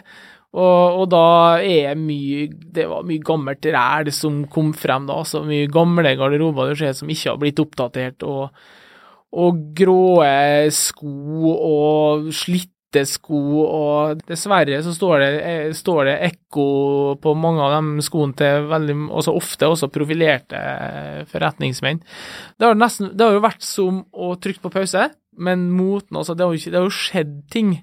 Og, 0.52 1.00
og, 1.00 1.06
da 1.14 1.62
er 1.64 1.96
mye 1.96 2.50
Det 2.76 2.84
var 2.92 3.06
mye 3.08 3.24
gammelt 3.24 3.64
ræl 3.72 4.10
som 4.12 4.42
kom 4.52 4.74
frem 4.76 5.06
da, 5.08 5.22
så 5.24 5.46
mye 5.48 5.70
gamle 5.72 6.12
garderober 6.20 6.72
du 6.72 6.82
ser 6.82 6.96
som 6.98 7.12
ikke 7.12 7.30
har 7.30 7.40
blitt 7.40 7.62
oppdatert, 7.64 8.26
og, 8.28 8.52
og 9.32 9.62
grå 9.78 10.20
sko 10.76 11.54
og 11.56 12.28
slitt 12.36 12.71
sko, 13.08 13.42
og 13.64 14.24
dessverre 14.28 14.82
så 14.84 14.94
står 14.96 15.22
det, 15.24 15.30
eh, 15.48 15.74
står 15.74 16.06
det 16.10 16.16
ekko 16.28 16.66
på 17.22 17.34
mange 17.40 17.64
av 17.64 17.78
de 17.78 18.04
skoene 18.06 18.36
til 18.36 18.68
veldig, 18.68 18.96
også 19.10 19.36
ofte 19.36 19.70
også 19.72 19.92
profilerte 19.94 20.60
forretningsmenn. 21.32 22.02
Det 22.60 22.68
har, 22.68 22.76
nesten, 22.76 23.14
det 23.16 23.26
har 23.26 23.38
jo 23.38 23.46
vært 23.46 23.64
som 23.64 24.04
å 24.12 24.36
trykke 24.36 24.66
på 24.66 24.74
pause, 24.74 25.08
men 25.38 25.70
moten 25.72 26.20
også, 26.20 26.36
det 26.36 26.46
har, 26.46 26.54
jo 26.54 26.72
det 26.72 26.80
har 26.82 26.90
jo 26.90 27.00
skjedd 27.00 27.38
ting 27.50 27.78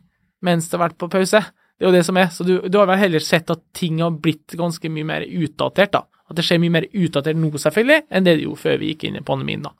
mens 0.45 0.69
det 0.69 0.79
har 0.79 0.89
vært 0.89 1.01
på 1.01 1.11
pause. 1.11 1.41
Det 1.79 1.87
er 1.87 1.91
jo 1.91 1.97
det 1.97 2.05
som 2.07 2.19
er. 2.19 2.29
Så 2.35 2.45
du, 2.47 2.55
du 2.69 2.79
har 2.79 2.87
vel 2.91 3.01
heller 3.01 3.23
sett 3.23 3.51
at 3.51 3.63
ting 3.77 4.03
har 4.03 4.15
blitt 4.15 4.55
ganske 4.59 4.91
mye 4.91 5.07
mer 5.07 5.27
utdatert, 5.27 5.95
da. 5.95 6.05
At 6.29 6.37
det 6.37 6.45
skjer 6.45 6.61
mye 6.61 6.75
mer 6.75 6.87
utdatert 6.93 7.39
nå, 7.39 7.51
selvfølgelig, 7.57 8.05
enn 8.11 8.27
det 8.27 8.37
det 8.37 8.45
gjorde 8.45 8.63
før 8.67 8.81
vi 8.83 8.93
gikk 8.93 9.09
inn 9.09 9.21
i 9.21 9.25
pandemien, 9.25 9.65
da. 9.65 9.73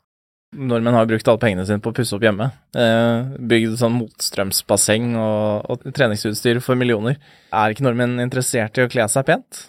Nordmenn 0.49 0.95
har 0.97 1.05
brukt 1.05 1.27
alle 1.29 1.41
pengene 1.41 1.65
sine 1.67 1.81
på 1.83 1.91
å 1.91 1.95
pusse 1.95 2.15
opp 2.15 2.23
hjemme. 2.25 2.47
Eh, 2.73 3.33
bygd 3.51 3.75
sånn 3.77 3.97
motstrømsbasseng 3.99 5.11
og, 5.13 5.67
og, 5.69 5.83
treningsutstyr 5.93 6.57
for 6.65 6.79
millioner. 6.79 7.19
Er 7.53 7.73
ikke 7.73 7.85
nordmenn 7.85 8.17
interessert 8.23 8.79
i 8.79 8.85
å 8.85 8.89
kle 8.89 9.05
seg 9.13 9.27
pent? 9.27 9.67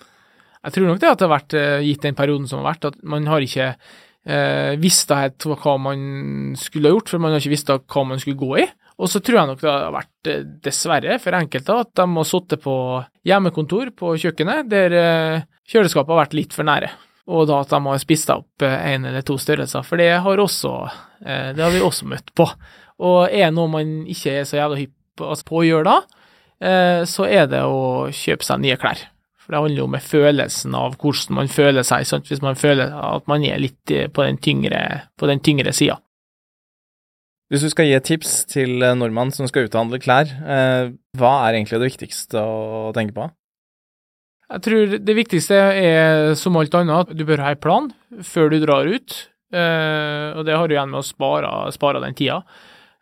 Jeg 0.64 0.76
tror 0.76 0.88
nok 0.88 1.02
det 1.02 1.10
at 1.10 1.20
det 1.20 1.26
har 1.26 1.34
vært 1.34 1.56
eh, 1.58 1.82
gitt 1.84 2.06
den 2.06 2.16
perioden 2.16 2.48
som 2.48 2.62
har 2.62 2.72
vært, 2.72 2.88
at 2.88 2.96
man 3.04 3.28
har 3.28 3.44
ikke 3.44 3.68
eh, 3.74 4.72
visst 4.80 5.12
hva 5.12 5.76
man 5.84 6.56
skulle 6.60 6.88
ha 6.88 6.96
gjort, 6.96 7.12
for 7.12 7.20
man 7.20 7.36
har 7.36 7.44
ikke 7.44 7.54
visst 7.58 7.74
hva 7.76 8.06
man 8.08 8.24
skulle 8.24 8.40
gå 8.40 8.64
i. 8.64 8.66
Og 9.00 9.08
så 9.08 9.20
tror 9.24 9.38
jeg 9.38 9.52
nok 9.52 9.60
det 9.60 9.70
har 9.72 9.94
vært, 9.98 10.32
eh, 10.32 10.48
dessverre 10.64 11.20
for 11.20 11.36
enkelte, 11.36 11.78
at 11.84 11.92
de 12.00 12.08
har 12.16 12.32
sittet 12.32 12.64
på 12.64 12.74
hjemmekontor 13.28 13.92
på 14.00 14.16
kjøkkenet, 14.24 14.72
der 14.72 14.98
eh, 15.04 15.46
kjøleskapet 15.68 16.16
har 16.16 16.24
vært 16.24 16.40
litt 16.40 16.56
for 16.56 16.68
nære 16.68 16.92
og 17.30 17.46
da 17.46 17.60
at 17.62 17.70
de 17.70 17.80
har 17.84 18.02
spist 18.02 18.32
opp 18.32 18.64
én 18.64 19.04
eh, 19.04 19.10
eller 19.12 19.24
to 19.26 19.36
størrelser, 19.40 19.84
for 19.86 20.00
det 20.00 20.10
har, 20.24 20.42
også, 20.42 20.72
eh, 21.22 21.50
det 21.54 21.62
har 21.62 21.72
vi 21.74 21.82
også 21.84 22.08
møtt 22.10 22.32
på. 22.36 22.46
Og 23.06 23.30
er 23.30 23.52
noe 23.54 23.70
man 23.70 23.94
ikke 24.10 24.40
er 24.40 24.48
så 24.48 24.58
jævla 24.58 24.80
hypp 24.80 25.24
altså 25.30 25.46
på 25.46 25.60
å 25.60 25.64
gjøre 25.68 25.86
da, 25.86 25.96
eh, 26.66 27.00
så 27.08 27.28
er 27.28 27.48
det 27.52 27.62
å 27.62 28.10
kjøpe 28.14 28.46
seg 28.46 28.62
nye 28.64 28.78
klær. 28.80 29.06
For 29.40 29.54
det 29.54 29.62
handler 29.62 29.82
jo 29.82 29.88
om 29.88 29.98
følelsen 30.04 30.76
av 30.78 30.98
hvordan 31.00 31.38
man 31.38 31.50
føler 31.50 31.86
seg, 31.86 32.06
sant? 32.08 32.28
hvis 32.30 32.42
man 32.44 32.58
føler 32.58 32.92
at 32.92 33.26
man 33.30 33.46
er 33.46 33.62
litt 33.62 33.94
på 34.14 34.26
den 34.26 34.38
tyngre, 34.42 34.84
på 35.18 35.30
tyngre 35.42 35.74
sida. 35.74 36.00
Hvis 37.50 37.64
du 37.66 37.70
skal 37.72 37.88
gi 37.88 37.96
et 37.96 38.06
tips 38.06 38.44
til 38.46 38.78
nordmann 38.78 39.32
som 39.34 39.48
skal 39.50 39.66
uthandle 39.66 39.98
klær, 39.98 40.30
hva 41.18 41.32
er 41.48 41.56
egentlig 41.56 41.80
det 41.80 41.88
viktigste 41.88 42.38
å 42.38 42.92
tenke 42.94 43.16
på? 43.16 43.26
Jeg 44.50 44.64
tror 44.66 44.94
det 45.06 45.14
viktigste 45.14 45.56
er 45.78 46.32
som 46.38 46.56
alt 46.58 46.74
annet 46.74 47.04
at 47.04 47.14
du 47.14 47.22
bør 47.28 47.42
ha 47.44 47.52
en 47.54 47.62
plan 47.62 47.86
før 48.26 48.50
du 48.50 48.58
drar 48.64 48.88
ut. 48.90 49.14
Uh, 49.50 50.38
og 50.38 50.44
det 50.46 50.54
har 50.54 50.66
du 50.66 50.74
igjen 50.74 50.90
med 50.90 51.02
å 51.02 51.06
spare, 51.06 51.50
spare 51.74 52.02
den 52.02 52.16
tida. 52.18 52.40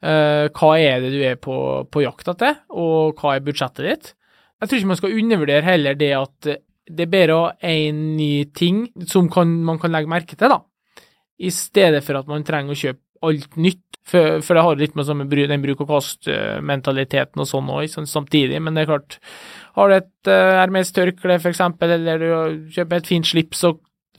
Uh, 0.05 0.49
hva 0.55 0.75
er 0.81 1.03
det 1.03 1.13
du 1.13 1.19
er 1.25 1.41
på, 1.41 1.57
på 1.89 2.05
jakt 2.05 2.29
etter, 2.33 2.61
og 2.71 3.19
hva 3.19 3.35
er 3.37 3.45
budsjettet 3.45 3.85
ditt? 3.85 4.13
Jeg 4.59 4.71
tror 4.71 4.81
ikke 4.81 4.91
man 4.93 5.01
skal 5.01 5.19
undervurdere 5.21 5.67
heller 5.67 5.99
det 5.99 6.13
at 6.19 6.49
det 6.89 7.05
er 7.05 7.13
bedre 7.13 7.35
å 7.37 7.43
ha 7.47 7.69
én 7.69 7.99
ny 8.17 8.49
ting 8.57 8.87
som 9.09 9.29
kan, 9.33 9.51
man 9.65 9.81
kan 9.81 9.93
legge 9.93 10.11
merke 10.11 10.37
til, 10.39 10.53
da, 10.53 10.63
i 11.39 11.53
stedet 11.55 12.01
for 12.05 12.19
at 12.19 12.31
man 12.31 12.47
trenger 12.47 12.75
å 12.75 12.81
kjøpe 12.81 13.03
alt 13.27 13.59
nytt. 13.61 13.85
For, 14.09 14.39
for 14.41 14.57
det 14.57 14.63
har 14.65 14.79
litt 14.81 14.95
med 14.97 15.05
sånn 15.05 15.27
den 15.29 15.65
bruk-og-kast-mentaliteten 15.67 17.43
og 17.43 17.49
sånn 17.51 17.69
òg, 17.75 17.91
samtidig. 18.09 18.57
Men 18.65 18.77
det 18.77 18.87
er 18.87 18.89
klart, 18.95 19.19
har 19.77 19.91
du 19.91 19.97
et 19.99 20.31
uh, 20.31 20.55
Hermes 20.63 20.95
tørkle, 20.97 21.37
for 21.43 21.53
eksempel, 21.53 21.93
eller 21.99 22.23
du 22.23 22.71
kjøper 22.73 23.03
et 23.03 23.11
fint 23.11 23.29
slips, 23.29 23.61
så 23.61 23.75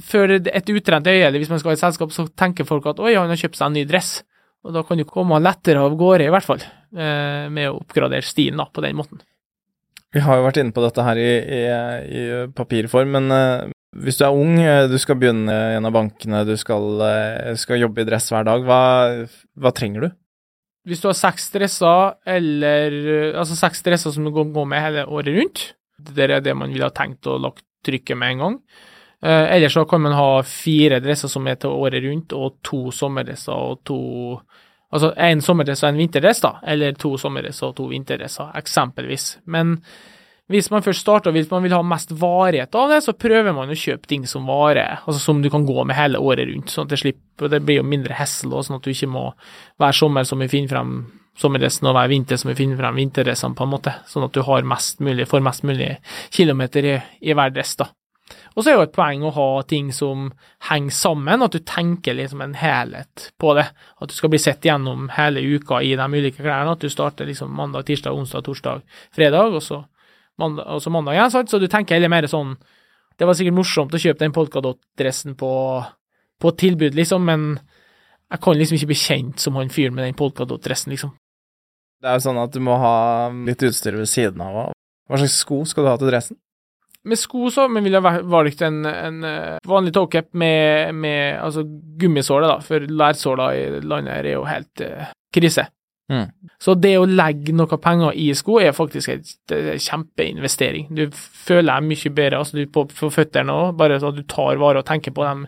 før 0.06 0.36
et 0.38 0.70
utrent 0.70 1.10
øye, 1.10 1.24
eller 1.26 1.42
hvis 1.42 1.50
man 1.50 1.62
skal 1.62 1.74
ha 1.74 1.80
et 1.80 1.82
selskap, 1.82 2.14
så 2.14 2.28
tenker 2.38 2.70
folk 2.70 2.86
at 2.92 3.02
oi, 3.02 3.16
han 3.18 3.34
har 3.34 3.42
kjøpt 3.42 3.58
seg 3.58 3.72
en 3.72 3.80
ny 3.80 3.88
dress. 3.90 4.20
Og 4.68 4.76
da 4.76 4.84
kan 4.86 5.00
du 5.00 5.08
komme 5.10 5.40
lettere 5.42 5.82
av 5.82 5.98
gårde, 5.98 6.28
i 6.28 6.36
hvert 6.36 6.46
fall, 6.46 6.62
uh, 6.62 7.50
med 7.50 7.72
å 7.72 7.80
oppgradere 7.80 8.30
stilen 8.30 8.62
da, 8.62 8.70
på 8.70 8.86
den 8.86 9.00
måten. 9.00 9.24
Vi 10.14 10.22
har 10.26 10.38
jo 10.38 10.46
vært 10.46 10.62
inne 10.62 10.74
på 10.74 10.86
dette 10.86 11.04
her 11.06 11.20
i, 11.22 11.30
i, 11.58 11.60
i 11.66 12.24
papirform, 12.58 13.18
men 13.18 13.34
uh, 13.34 13.74
hvis 13.98 14.20
du 14.20 14.26
er 14.28 14.36
ung, 14.38 14.60
du 14.90 14.98
skal 15.02 15.18
begynne 15.18 15.54
i 15.54 15.78
en 15.78 15.88
av 15.90 15.96
bankene, 15.96 16.44
du 16.46 16.54
skal, 16.62 17.02
skal 17.58 17.82
jobbe 17.82 18.04
i 18.04 18.08
dress 18.10 18.30
hver 18.30 18.46
dag, 18.46 18.66
hva, 18.68 18.82
hva 19.58 19.72
trenger 19.74 20.06
du? 20.06 20.10
Hvis 20.90 21.02
du 21.02 21.10
har 21.10 21.18
seks 21.18 21.50
dresser, 21.54 22.14
eller 22.30 22.94
Altså 23.38 23.58
seks 23.58 23.82
dresser 23.86 24.14
som 24.16 24.26
du 24.26 24.32
kan 24.36 24.54
gå 24.54 24.64
med 24.70 24.84
hele 24.84 25.08
året 25.10 25.36
rundt, 25.36 25.64
det 26.00 26.30
er 26.30 26.46
det 26.46 26.56
man 26.56 26.72
ville 26.72 26.88
ha 26.88 26.96
tenkt 26.96 27.28
å 27.28 27.40
lagt 27.42 27.66
trykket 27.86 28.18
med 28.18 28.36
en 28.36 28.44
gang. 28.44 28.56
Eh, 29.24 29.46
ellers 29.56 29.74
så 29.76 29.84
kan 29.90 30.02
man 30.02 30.16
ha 30.16 30.42
fire 30.48 31.02
dresser 31.04 31.32
som 31.32 31.48
er 31.48 31.60
til 31.60 31.76
året 31.76 32.04
rundt, 32.06 32.34
og 32.34 32.60
to 32.64 32.88
sommerdresser 32.96 33.56
og 33.56 33.84
to 33.88 34.02
Altså 34.90 35.12
én 35.22 35.38
sommerdress 35.38 35.84
og 35.84 35.92
en 35.92 36.00
vinterdress, 36.00 36.40
da, 36.42 36.50
eller 36.66 36.96
to 36.98 37.12
sommerdresser 37.22 37.68
og 37.68 37.76
to 37.78 37.84
vinterdresser, 37.92 38.48
eksempelvis. 38.58 39.36
Men 39.46 39.76
hvis 40.50 40.72
man 40.74 40.82
først 40.82 41.04
starter, 41.06 41.34
hvis 41.36 41.50
man 41.52 41.62
vil 41.62 41.76
ha 41.78 41.84
mest 41.86 42.12
varighet 42.18 42.74
av 42.76 42.90
det, 42.90 43.04
så 43.06 43.14
prøver 43.14 43.54
man 43.54 43.70
å 43.70 43.78
kjøpe 43.78 44.10
ting 44.10 44.26
som 44.30 44.50
varer, 44.50 45.04
altså 45.04 45.22
som 45.22 45.44
du 45.44 45.50
kan 45.54 45.68
gå 45.68 45.84
med 45.86 45.98
hele 45.98 46.22
året 46.22 46.50
rundt, 46.50 46.74
sånn 46.74 46.88
at 46.88 46.96
det 46.96 47.02
slipper, 47.04 47.52
det 47.54 47.62
blir 47.68 47.84
jo 47.84 47.86
mindre 47.86 48.18
hessel, 48.18 48.56
sånn 48.66 48.80
at 48.80 48.88
du 48.88 48.90
ikke 48.90 49.12
må 49.14 49.28
hver 49.80 49.96
sommer 49.96 50.26
som 50.26 50.42
vi 50.42 50.50
finner 50.50 50.74
frem 50.74 50.96
sommerdressen 51.40 51.88
og 51.88 51.96
hver 51.96 52.10
vinter 52.12 52.40
som 52.40 52.50
vi 52.52 52.58
finner 52.58 52.80
frem 52.82 52.98
vinterdressene, 53.00 53.56
på 53.56 53.68
en 53.68 53.74
måte, 53.76 53.94
sånn 54.10 54.26
at 54.26 54.34
du 54.36 54.42
har 54.48 54.68
mest 54.68 55.06
mulig, 55.06 55.30
får 55.30 55.46
mest 55.46 55.64
mulig 55.70 55.94
kilometer 56.36 56.88
i, 56.96 56.98
i 57.30 57.38
hver 57.38 57.54
dress, 57.54 57.78
da. 57.80 57.92
Og 58.58 58.64
så 58.64 58.72
er 58.72 58.76
jo 58.76 58.86
et 58.88 58.96
poeng 58.96 59.22
å 59.26 59.32
ha 59.34 59.48
ting 59.70 59.94
som 59.96 60.32
henger 60.68 60.96
sammen, 60.96 61.46
at 61.46 61.54
du 61.54 61.62
tenker 61.66 62.18
liksom 62.18 62.42
en 62.44 62.58
helhet 62.60 63.30
på 63.42 63.54
det. 63.58 63.70
At 64.02 64.12
du 64.12 64.16
skal 64.18 64.34
bli 64.34 64.42
sett 64.42 64.66
gjennom 64.66 65.08
hele 65.16 65.42
uka 65.42 65.80
i 65.86 65.96
de 65.98 66.08
ulike 66.12 66.44
klærne. 66.44 66.76
At 66.76 66.84
du 66.84 66.92
starter 66.92 67.30
liksom 67.30 67.54
mandag, 67.56 67.88
tirsdag, 67.88 68.18
onsdag, 68.18 68.44
torsdag, 68.46 68.84
fredag, 69.16 69.56
og 69.56 69.64
så 69.64 69.80
mandag, 70.40 70.68
altså 70.76 70.94
mandag 70.94 71.18
igjen, 71.18 71.34
sant? 71.34 71.52
så 71.52 71.60
du 71.62 71.68
tenker 71.72 71.98
heller 71.98 72.12
mer 72.12 72.28
sånn 72.32 72.56
Det 73.20 73.28
var 73.28 73.36
sikkert 73.36 73.58
morsomt 73.58 73.96
å 73.96 74.00
kjøpe 74.00 74.24
den 74.24 74.36
Polkadot-dressen 74.36 75.36
på, 75.40 75.52
på 76.40 76.52
tilbud, 76.56 76.96
liksom, 76.96 77.26
men 77.28 77.50
jeg 78.30 78.44
kan 78.46 78.56
liksom 78.56 78.78
ikke 78.78 78.92
bli 78.94 79.00
kjent 79.02 79.44
som 79.44 79.58
han 79.60 79.74
fyren 79.74 79.98
med 79.98 80.08
den 80.08 80.16
Polkadot-dressen, 80.16 80.94
liksom. 80.94 81.12
Det 82.00 82.08
er 82.08 82.16
jo 82.16 82.24
sånn 82.30 82.40
at 82.40 82.54
du 82.56 82.62
må 82.64 82.78
ha 82.80 82.94
litt 83.44 83.64
utstyr 83.68 83.98
ved 84.00 84.08
siden 84.08 84.40
av. 84.46 84.70
Hva 85.10 85.20
slags 85.20 85.42
sko 85.42 85.66
skal 85.68 85.84
du 85.84 85.90
ha 85.92 85.98
til 86.00 86.12
dressen? 86.14 86.40
Med 87.10 87.20
sko 87.20 87.48
så 87.52 87.66
men 87.72 87.86
ville 87.86 88.00
jeg 88.00 88.28
valgt 88.28 88.62
en, 88.68 88.84
en 88.88 89.20
eh, 89.28 89.58
vanlig 89.68 89.94
toecap 89.96 90.30
med, 90.38 90.96
med 90.96 91.40
altså 91.40 91.64
gummisåle, 92.00 92.48
da, 92.48 92.60
for 92.64 92.88
lærsåler 92.88 93.56
i 93.56 93.82
landet 93.84 94.16
her 94.18 94.28
er 94.28 94.36
jo 94.36 94.48
helt 94.48 94.84
uh, 94.84 95.12
krise. 95.36 95.66
Mm. 96.10 96.30
Så 96.58 96.74
det 96.82 96.96
å 96.98 97.06
legge 97.06 97.54
noe 97.54 97.78
penger 97.82 98.16
i 98.18 98.32
sko 98.38 98.58
er 98.62 98.74
faktisk 98.76 99.12
en 99.14 99.22
kjempeinvestering. 99.86 100.88
Du 100.98 101.06
føler 101.14 101.70
deg 101.70 101.90
mye 101.92 102.14
bedre 102.18 102.40
altså 102.42 102.58
du 102.58 102.64
på, 102.74 102.88
på 102.90 103.12
føttene 103.14 103.54
òg, 103.54 103.76
bare 103.78 104.00
sånn 104.02 104.16
at 104.16 104.18
du 104.18 104.26
tar 104.30 104.58
vare 104.62 104.82
og 104.82 104.88
tenker 104.90 105.14
på 105.16 105.28
dem. 105.28 105.46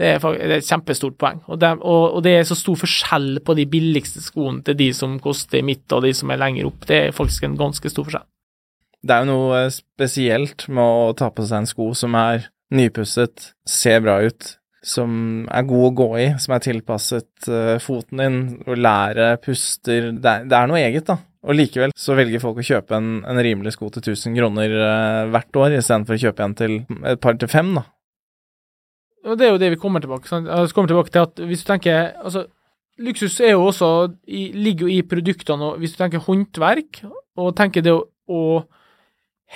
Det 0.00 0.14
er, 0.14 0.22
det 0.24 0.48
er 0.48 0.56
et 0.56 0.70
kjempestort 0.70 1.18
poeng. 1.20 1.42
Og 1.52 1.60
det, 1.60 1.74
og, 1.84 2.16
og 2.16 2.24
det, 2.24 2.32
er 2.38 2.48
så 2.48 2.56
stor 2.58 2.80
forskjell 2.80 3.42
på 3.44 3.56
de 3.58 3.68
billigste 3.70 4.24
skoene 4.24 4.64
til 4.66 4.78
de 4.80 4.88
som 4.96 5.18
koster 5.22 5.64
midt, 5.66 5.84
og 5.92 6.06
de 6.06 6.14
som 6.16 6.32
er 6.32 6.40
lenger 6.40 6.70
opp. 6.70 6.88
Det 6.88 6.98
er 6.98 7.16
faktisk 7.16 7.44
en 7.46 7.58
ganske 7.60 7.92
stor 7.92 8.08
forskjell. 8.08 8.26
Det 9.02 9.14
er 9.14 9.24
jo 9.24 9.34
noe 9.34 9.62
spesielt 9.74 10.66
med 10.70 10.82
å 10.82 11.14
ta 11.18 11.28
på 11.34 11.44
seg 11.44 11.62
en 11.62 11.68
sko 11.68 11.90
som 11.98 12.16
er 12.16 12.48
nypusset, 12.72 13.52
ser 13.68 14.00
bra 14.00 14.20
ut, 14.24 14.54
som 14.82 15.44
er 15.46 15.66
god 15.68 15.84
å 15.86 15.94
gå 16.02 16.08
i, 16.18 16.28
som 16.42 16.56
er 16.56 16.64
tilpasset 16.64 17.48
uh, 17.48 17.76
foten 17.82 18.22
din, 18.22 18.40
og 18.66 18.80
lære 18.80 19.36
puster 19.44 20.10
det 20.10 20.32
er, 20.32 20.48
det 20.50 20.58
er, 20.58 20.70
noe 20.70 20.82
eget, 20.82 21.06
da. 21.08 21.20
Og 21.42 21.56
likevel 21.58 21.94
så 21.98 22.14
velger 22.18 22.42
folk 22.42 22.60
å 22.62 22.66
kjøpe 22.66 22.98
en, 22.98 23.12
en 23.26 23.42
rimelig 23.42 23.74
sko 23.76 23.90
til 23.94 24.12
1000 24.12 24.38
kroner 24.38 24.74
uh, 24.74 25.30
hvert 25.32 25.60
år, 25.64 25.76
istedenfor 25.78 26.18
å 26.18 26.22
kjøpe 26.26 26.46
en 26.46 26.56
til 26.58 26.76
et 27.14 27.22
par 27.22 27.38
til 27.38 27.50
fem, 27.50 27.74
da. 27.78 27.86
Og 29.22 29.38
det 29.38 29.46
er 29.46 29.54
jo 29.54 29.62
det 29.62 29.70
vi 29.76 29.78
kommer 29.78 30.02
tilbake, 30.02 30.26
sant? 30.26 30.50
Altså, 30.50 30.74
kommer 30.74 30.90
tilbake 30.90 31.14
til. 31.14 31.28
at 31.28 31.42
Hvis 31.46 31.62
du 31.62 31.68
tenker 31.68 32.10
altså, 32.18 32.48
Luksus 33.02 33.38
er 33.40 33.54
jo 33.54 33.68
også, 33.68 33.88
i, 34.26 34.48
ligger 34.52 34.88
jo 34.88 34.96
i 34.96 35.06
produktene, 35.06 35.72
og 35.72 35.82
hvis 35.82 35.94
du 35.94 36.00
tenker 36.02 36.24
håndverk, 36.26 37.04
og 37.38 37.54
tenker 37.56 37.84
det 37.86 37.94
å, 37.94 38.02
å 38.28 38.42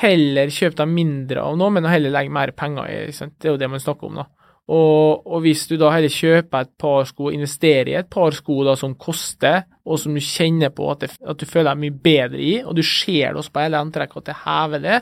heller 0.01 0.53
kjøpe 0.53 0.79
deg 0.81 0.93
mindre 0.93 1.43
av 1.43 1.59
noe, 1.59 1.73
men 1.75 1.87
å 1.87 1.93
heller 1.93 2.15
legge 2.15 2.33
mer 2.33 2.53
penger 2.57 2.89
i, 2.93 3.13
sant? 3.17 3.35
det 3.41 3.51
er 3.51 3.57
jo 3.57 3.61
det 3.61 3.71
man 3.73 3.83
snakker 3.83 4.09
om, 4.09 4.23
da. 4.23 4.27
Og, 4.67 5.23
og, 5.23 5.37
hvis 5.45 5.69
du 5.71 5.77
da 5.79 5.93
heller 5.95 6.11
kjøper 6.11 6.65
et 6.65 6.73
par 6.81 7.07
sko, 7.07 7.31
investerer 7.31 7.93
i 7.93 7.99
et 8.01 8.09
par 8.11 8.35
sko 8.35 8.65
da 8.67 8.75
som 8.79 8.97
koster, 8.99 9.63
og 9.87 10.01
som 10.03 10.17
du 10.17 10.23
kjenner 10.23 10.73
på 10.75 10.89
at, 10.91 11.05
det, 11.05 11.13
at 11.23 11.39
du 11.39 11.47
føler 11.47 11.71
deg 11.71 11.83
mye 11.85 11.99
bedre 12.09 12.43
i, 12.43 12.57
og 12.65 12.75
du 12.75 12.83
ser 12.83 13.31
det 13.31 13.43
også 13.43 13.55
på 13.55 13.63
hele 13.63 13.83
antrekket 13.87 14.25
at 14.25 14.31
det 14.33 14.39
hever 14.43 14.83
det, 14.83 14.99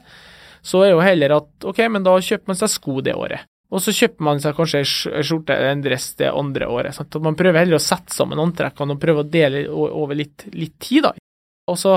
så 0.65 0.85
er 0.85 0.93
jo 0.93 1.01
heller 1.05 1.39
at 1.39 1.69
ok, 1.73 1.81
men 1.93 2.05
da 2.05 2.17
kjøper 2.21 2.53
man 2.53 2.61
seg 2.61 2.73
sko 2.73 2.99
det 3.05 3.17
året. 3.17 3.49
Og 3.75 3.81
så 3.83 3.95
kjøper 3.97 4.27
man 4.29 4.43
seg 4.43 4.55
kanskje 4.55 4.83
en 4.85 5.25
skjorte 5.27 5.57
eller 5.57 5.73
en 5.75 5.83
dress 5.83 6.13
det 6.21 6.29
andre 6.31 6.69
året. 6.71 6.95
Sant? 6.95 7.17
At 7.17 7.25
man 7.25 7.37
prøver 7.39 7.65
heller 7.65 7.81
å 7.81 7.83
sette 7.83 8.15
sammen 8.15 8.43
antrekkene 8.43 8.95
og 8.95 9.01
prøve 9.03 9.25
å 9.25 9.29
dele 9.29 9.65
over 9.73 10.15
litt, 10.19 10.47
litt 10.53 10.77
tid, 10.79 11.09
da. 11.09 11.15
Og 11.73 11.81
så 11.81 11.97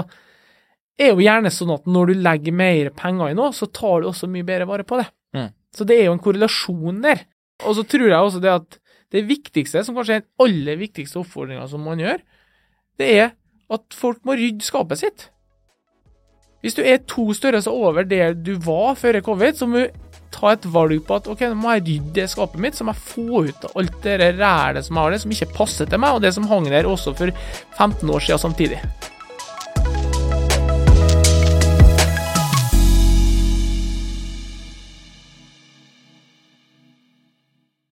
er 0.98 1.12
jo 1.12 1.22
gjerne 1.22 1.52
sånn 1.54 1.76
at 1.76 1.86
når 1.92 2.10
du 2.10 2.24
legger 2.26 2.56
mer 2.56 2.90
penger 2.98 3.32
i 3.32 3.38
noe, 3.38 3.52
så 3.54 3.68
tar 3.70 4.02
du 4.02 4.10
også 4.10 4.30
mye 4.32 4.48
bedre 4.48 4.70
vare 4.70 4.88
på 4.88 4.98
det. 4.98 5.06
Mm. 5.38 5.50
Så 5.76 5.86
det 5.86 6.00
er 6.00 6.08
jo 6.08 6.16
en 6.16 6.24
korrelasjon 6.24 7.04
der. 7.04 7.28
Og 7.66 7.78
så 7.78 7.86
tror 7.88 8.10
jeg 8.10 8.20
også 8.20 8.42
det 8.44 8.54
at 8.54 8.78
det 9.16 9.24
viktigste, 9.28 9.84
som 9.86 9.96
kanskje 9.96 10.20
er 10.20 10.24
den 10.26 10.44
aller 10.44 10.80
viktigste 10.80 11.22
oppfordringa 11.22 11.66
som 11.72 11.86
man 11.86 12.02
gjør, 12.02 12.22
det 13.00 13.10
er 13.16 13.34
at 13.74 13.96
folk 13.96 14.20
må 14.28 14.36
rydde 14.38 14.66
skapet 14.66 15.02
sitt. 15.02 15.30
Hvis 16.64 16.76
du 16.76 16.82
er 16.84 17.04
to 17.08 17.30
størrelser 17.38 17.72
over 17.72 18.08
det 18.08 18.22
du 18.44 18.56
var 18.64 18.98
før 19.00 19.22
covid, 19.24 19.56
så 19.56 19.68
må 19.70 19.86
du 19.86 20.08
ta 20.34 20.52
et 20.54 20.66
valg 20.74 21.00
på 21.08 21.20
at 21.20 21.28
ok, 21.32 21.44
nå 21.48 21.58
må 21.62 21.76
jeg 21.78 21.86
rydde 21.88 22.16
det 22.18 22.30
skapet 22.32 22.62
mitt, 22.62 22.78
så 22.78 22.86
må 22.86 22.96
jeg 22.96 23.06
få 23.14 23.44
ut 23.48 23.68
alt 23.74 24.00
det 24.04 24.18
rælet 24.40 24.86
som 24.86 24.98
jeg 24.98 25.04
har 25.04 25.14
det, 25.14 25.22
som 25.24 25.36
ikke 25.38 25.54
passer 25.56 25.90
til 25.90 26.02
meg, 26.04 26.18
og 26.18 26.26
det 26.26 26.34
som 26.36 26.50
hang 26.50 26.68
der 26.72 26.90
også 26.90 27.16
for 27.18 27.32
15 27.78 28.10
år 28.10 28.26
siden 28.26 28.44
samtidig. 28.44 28.82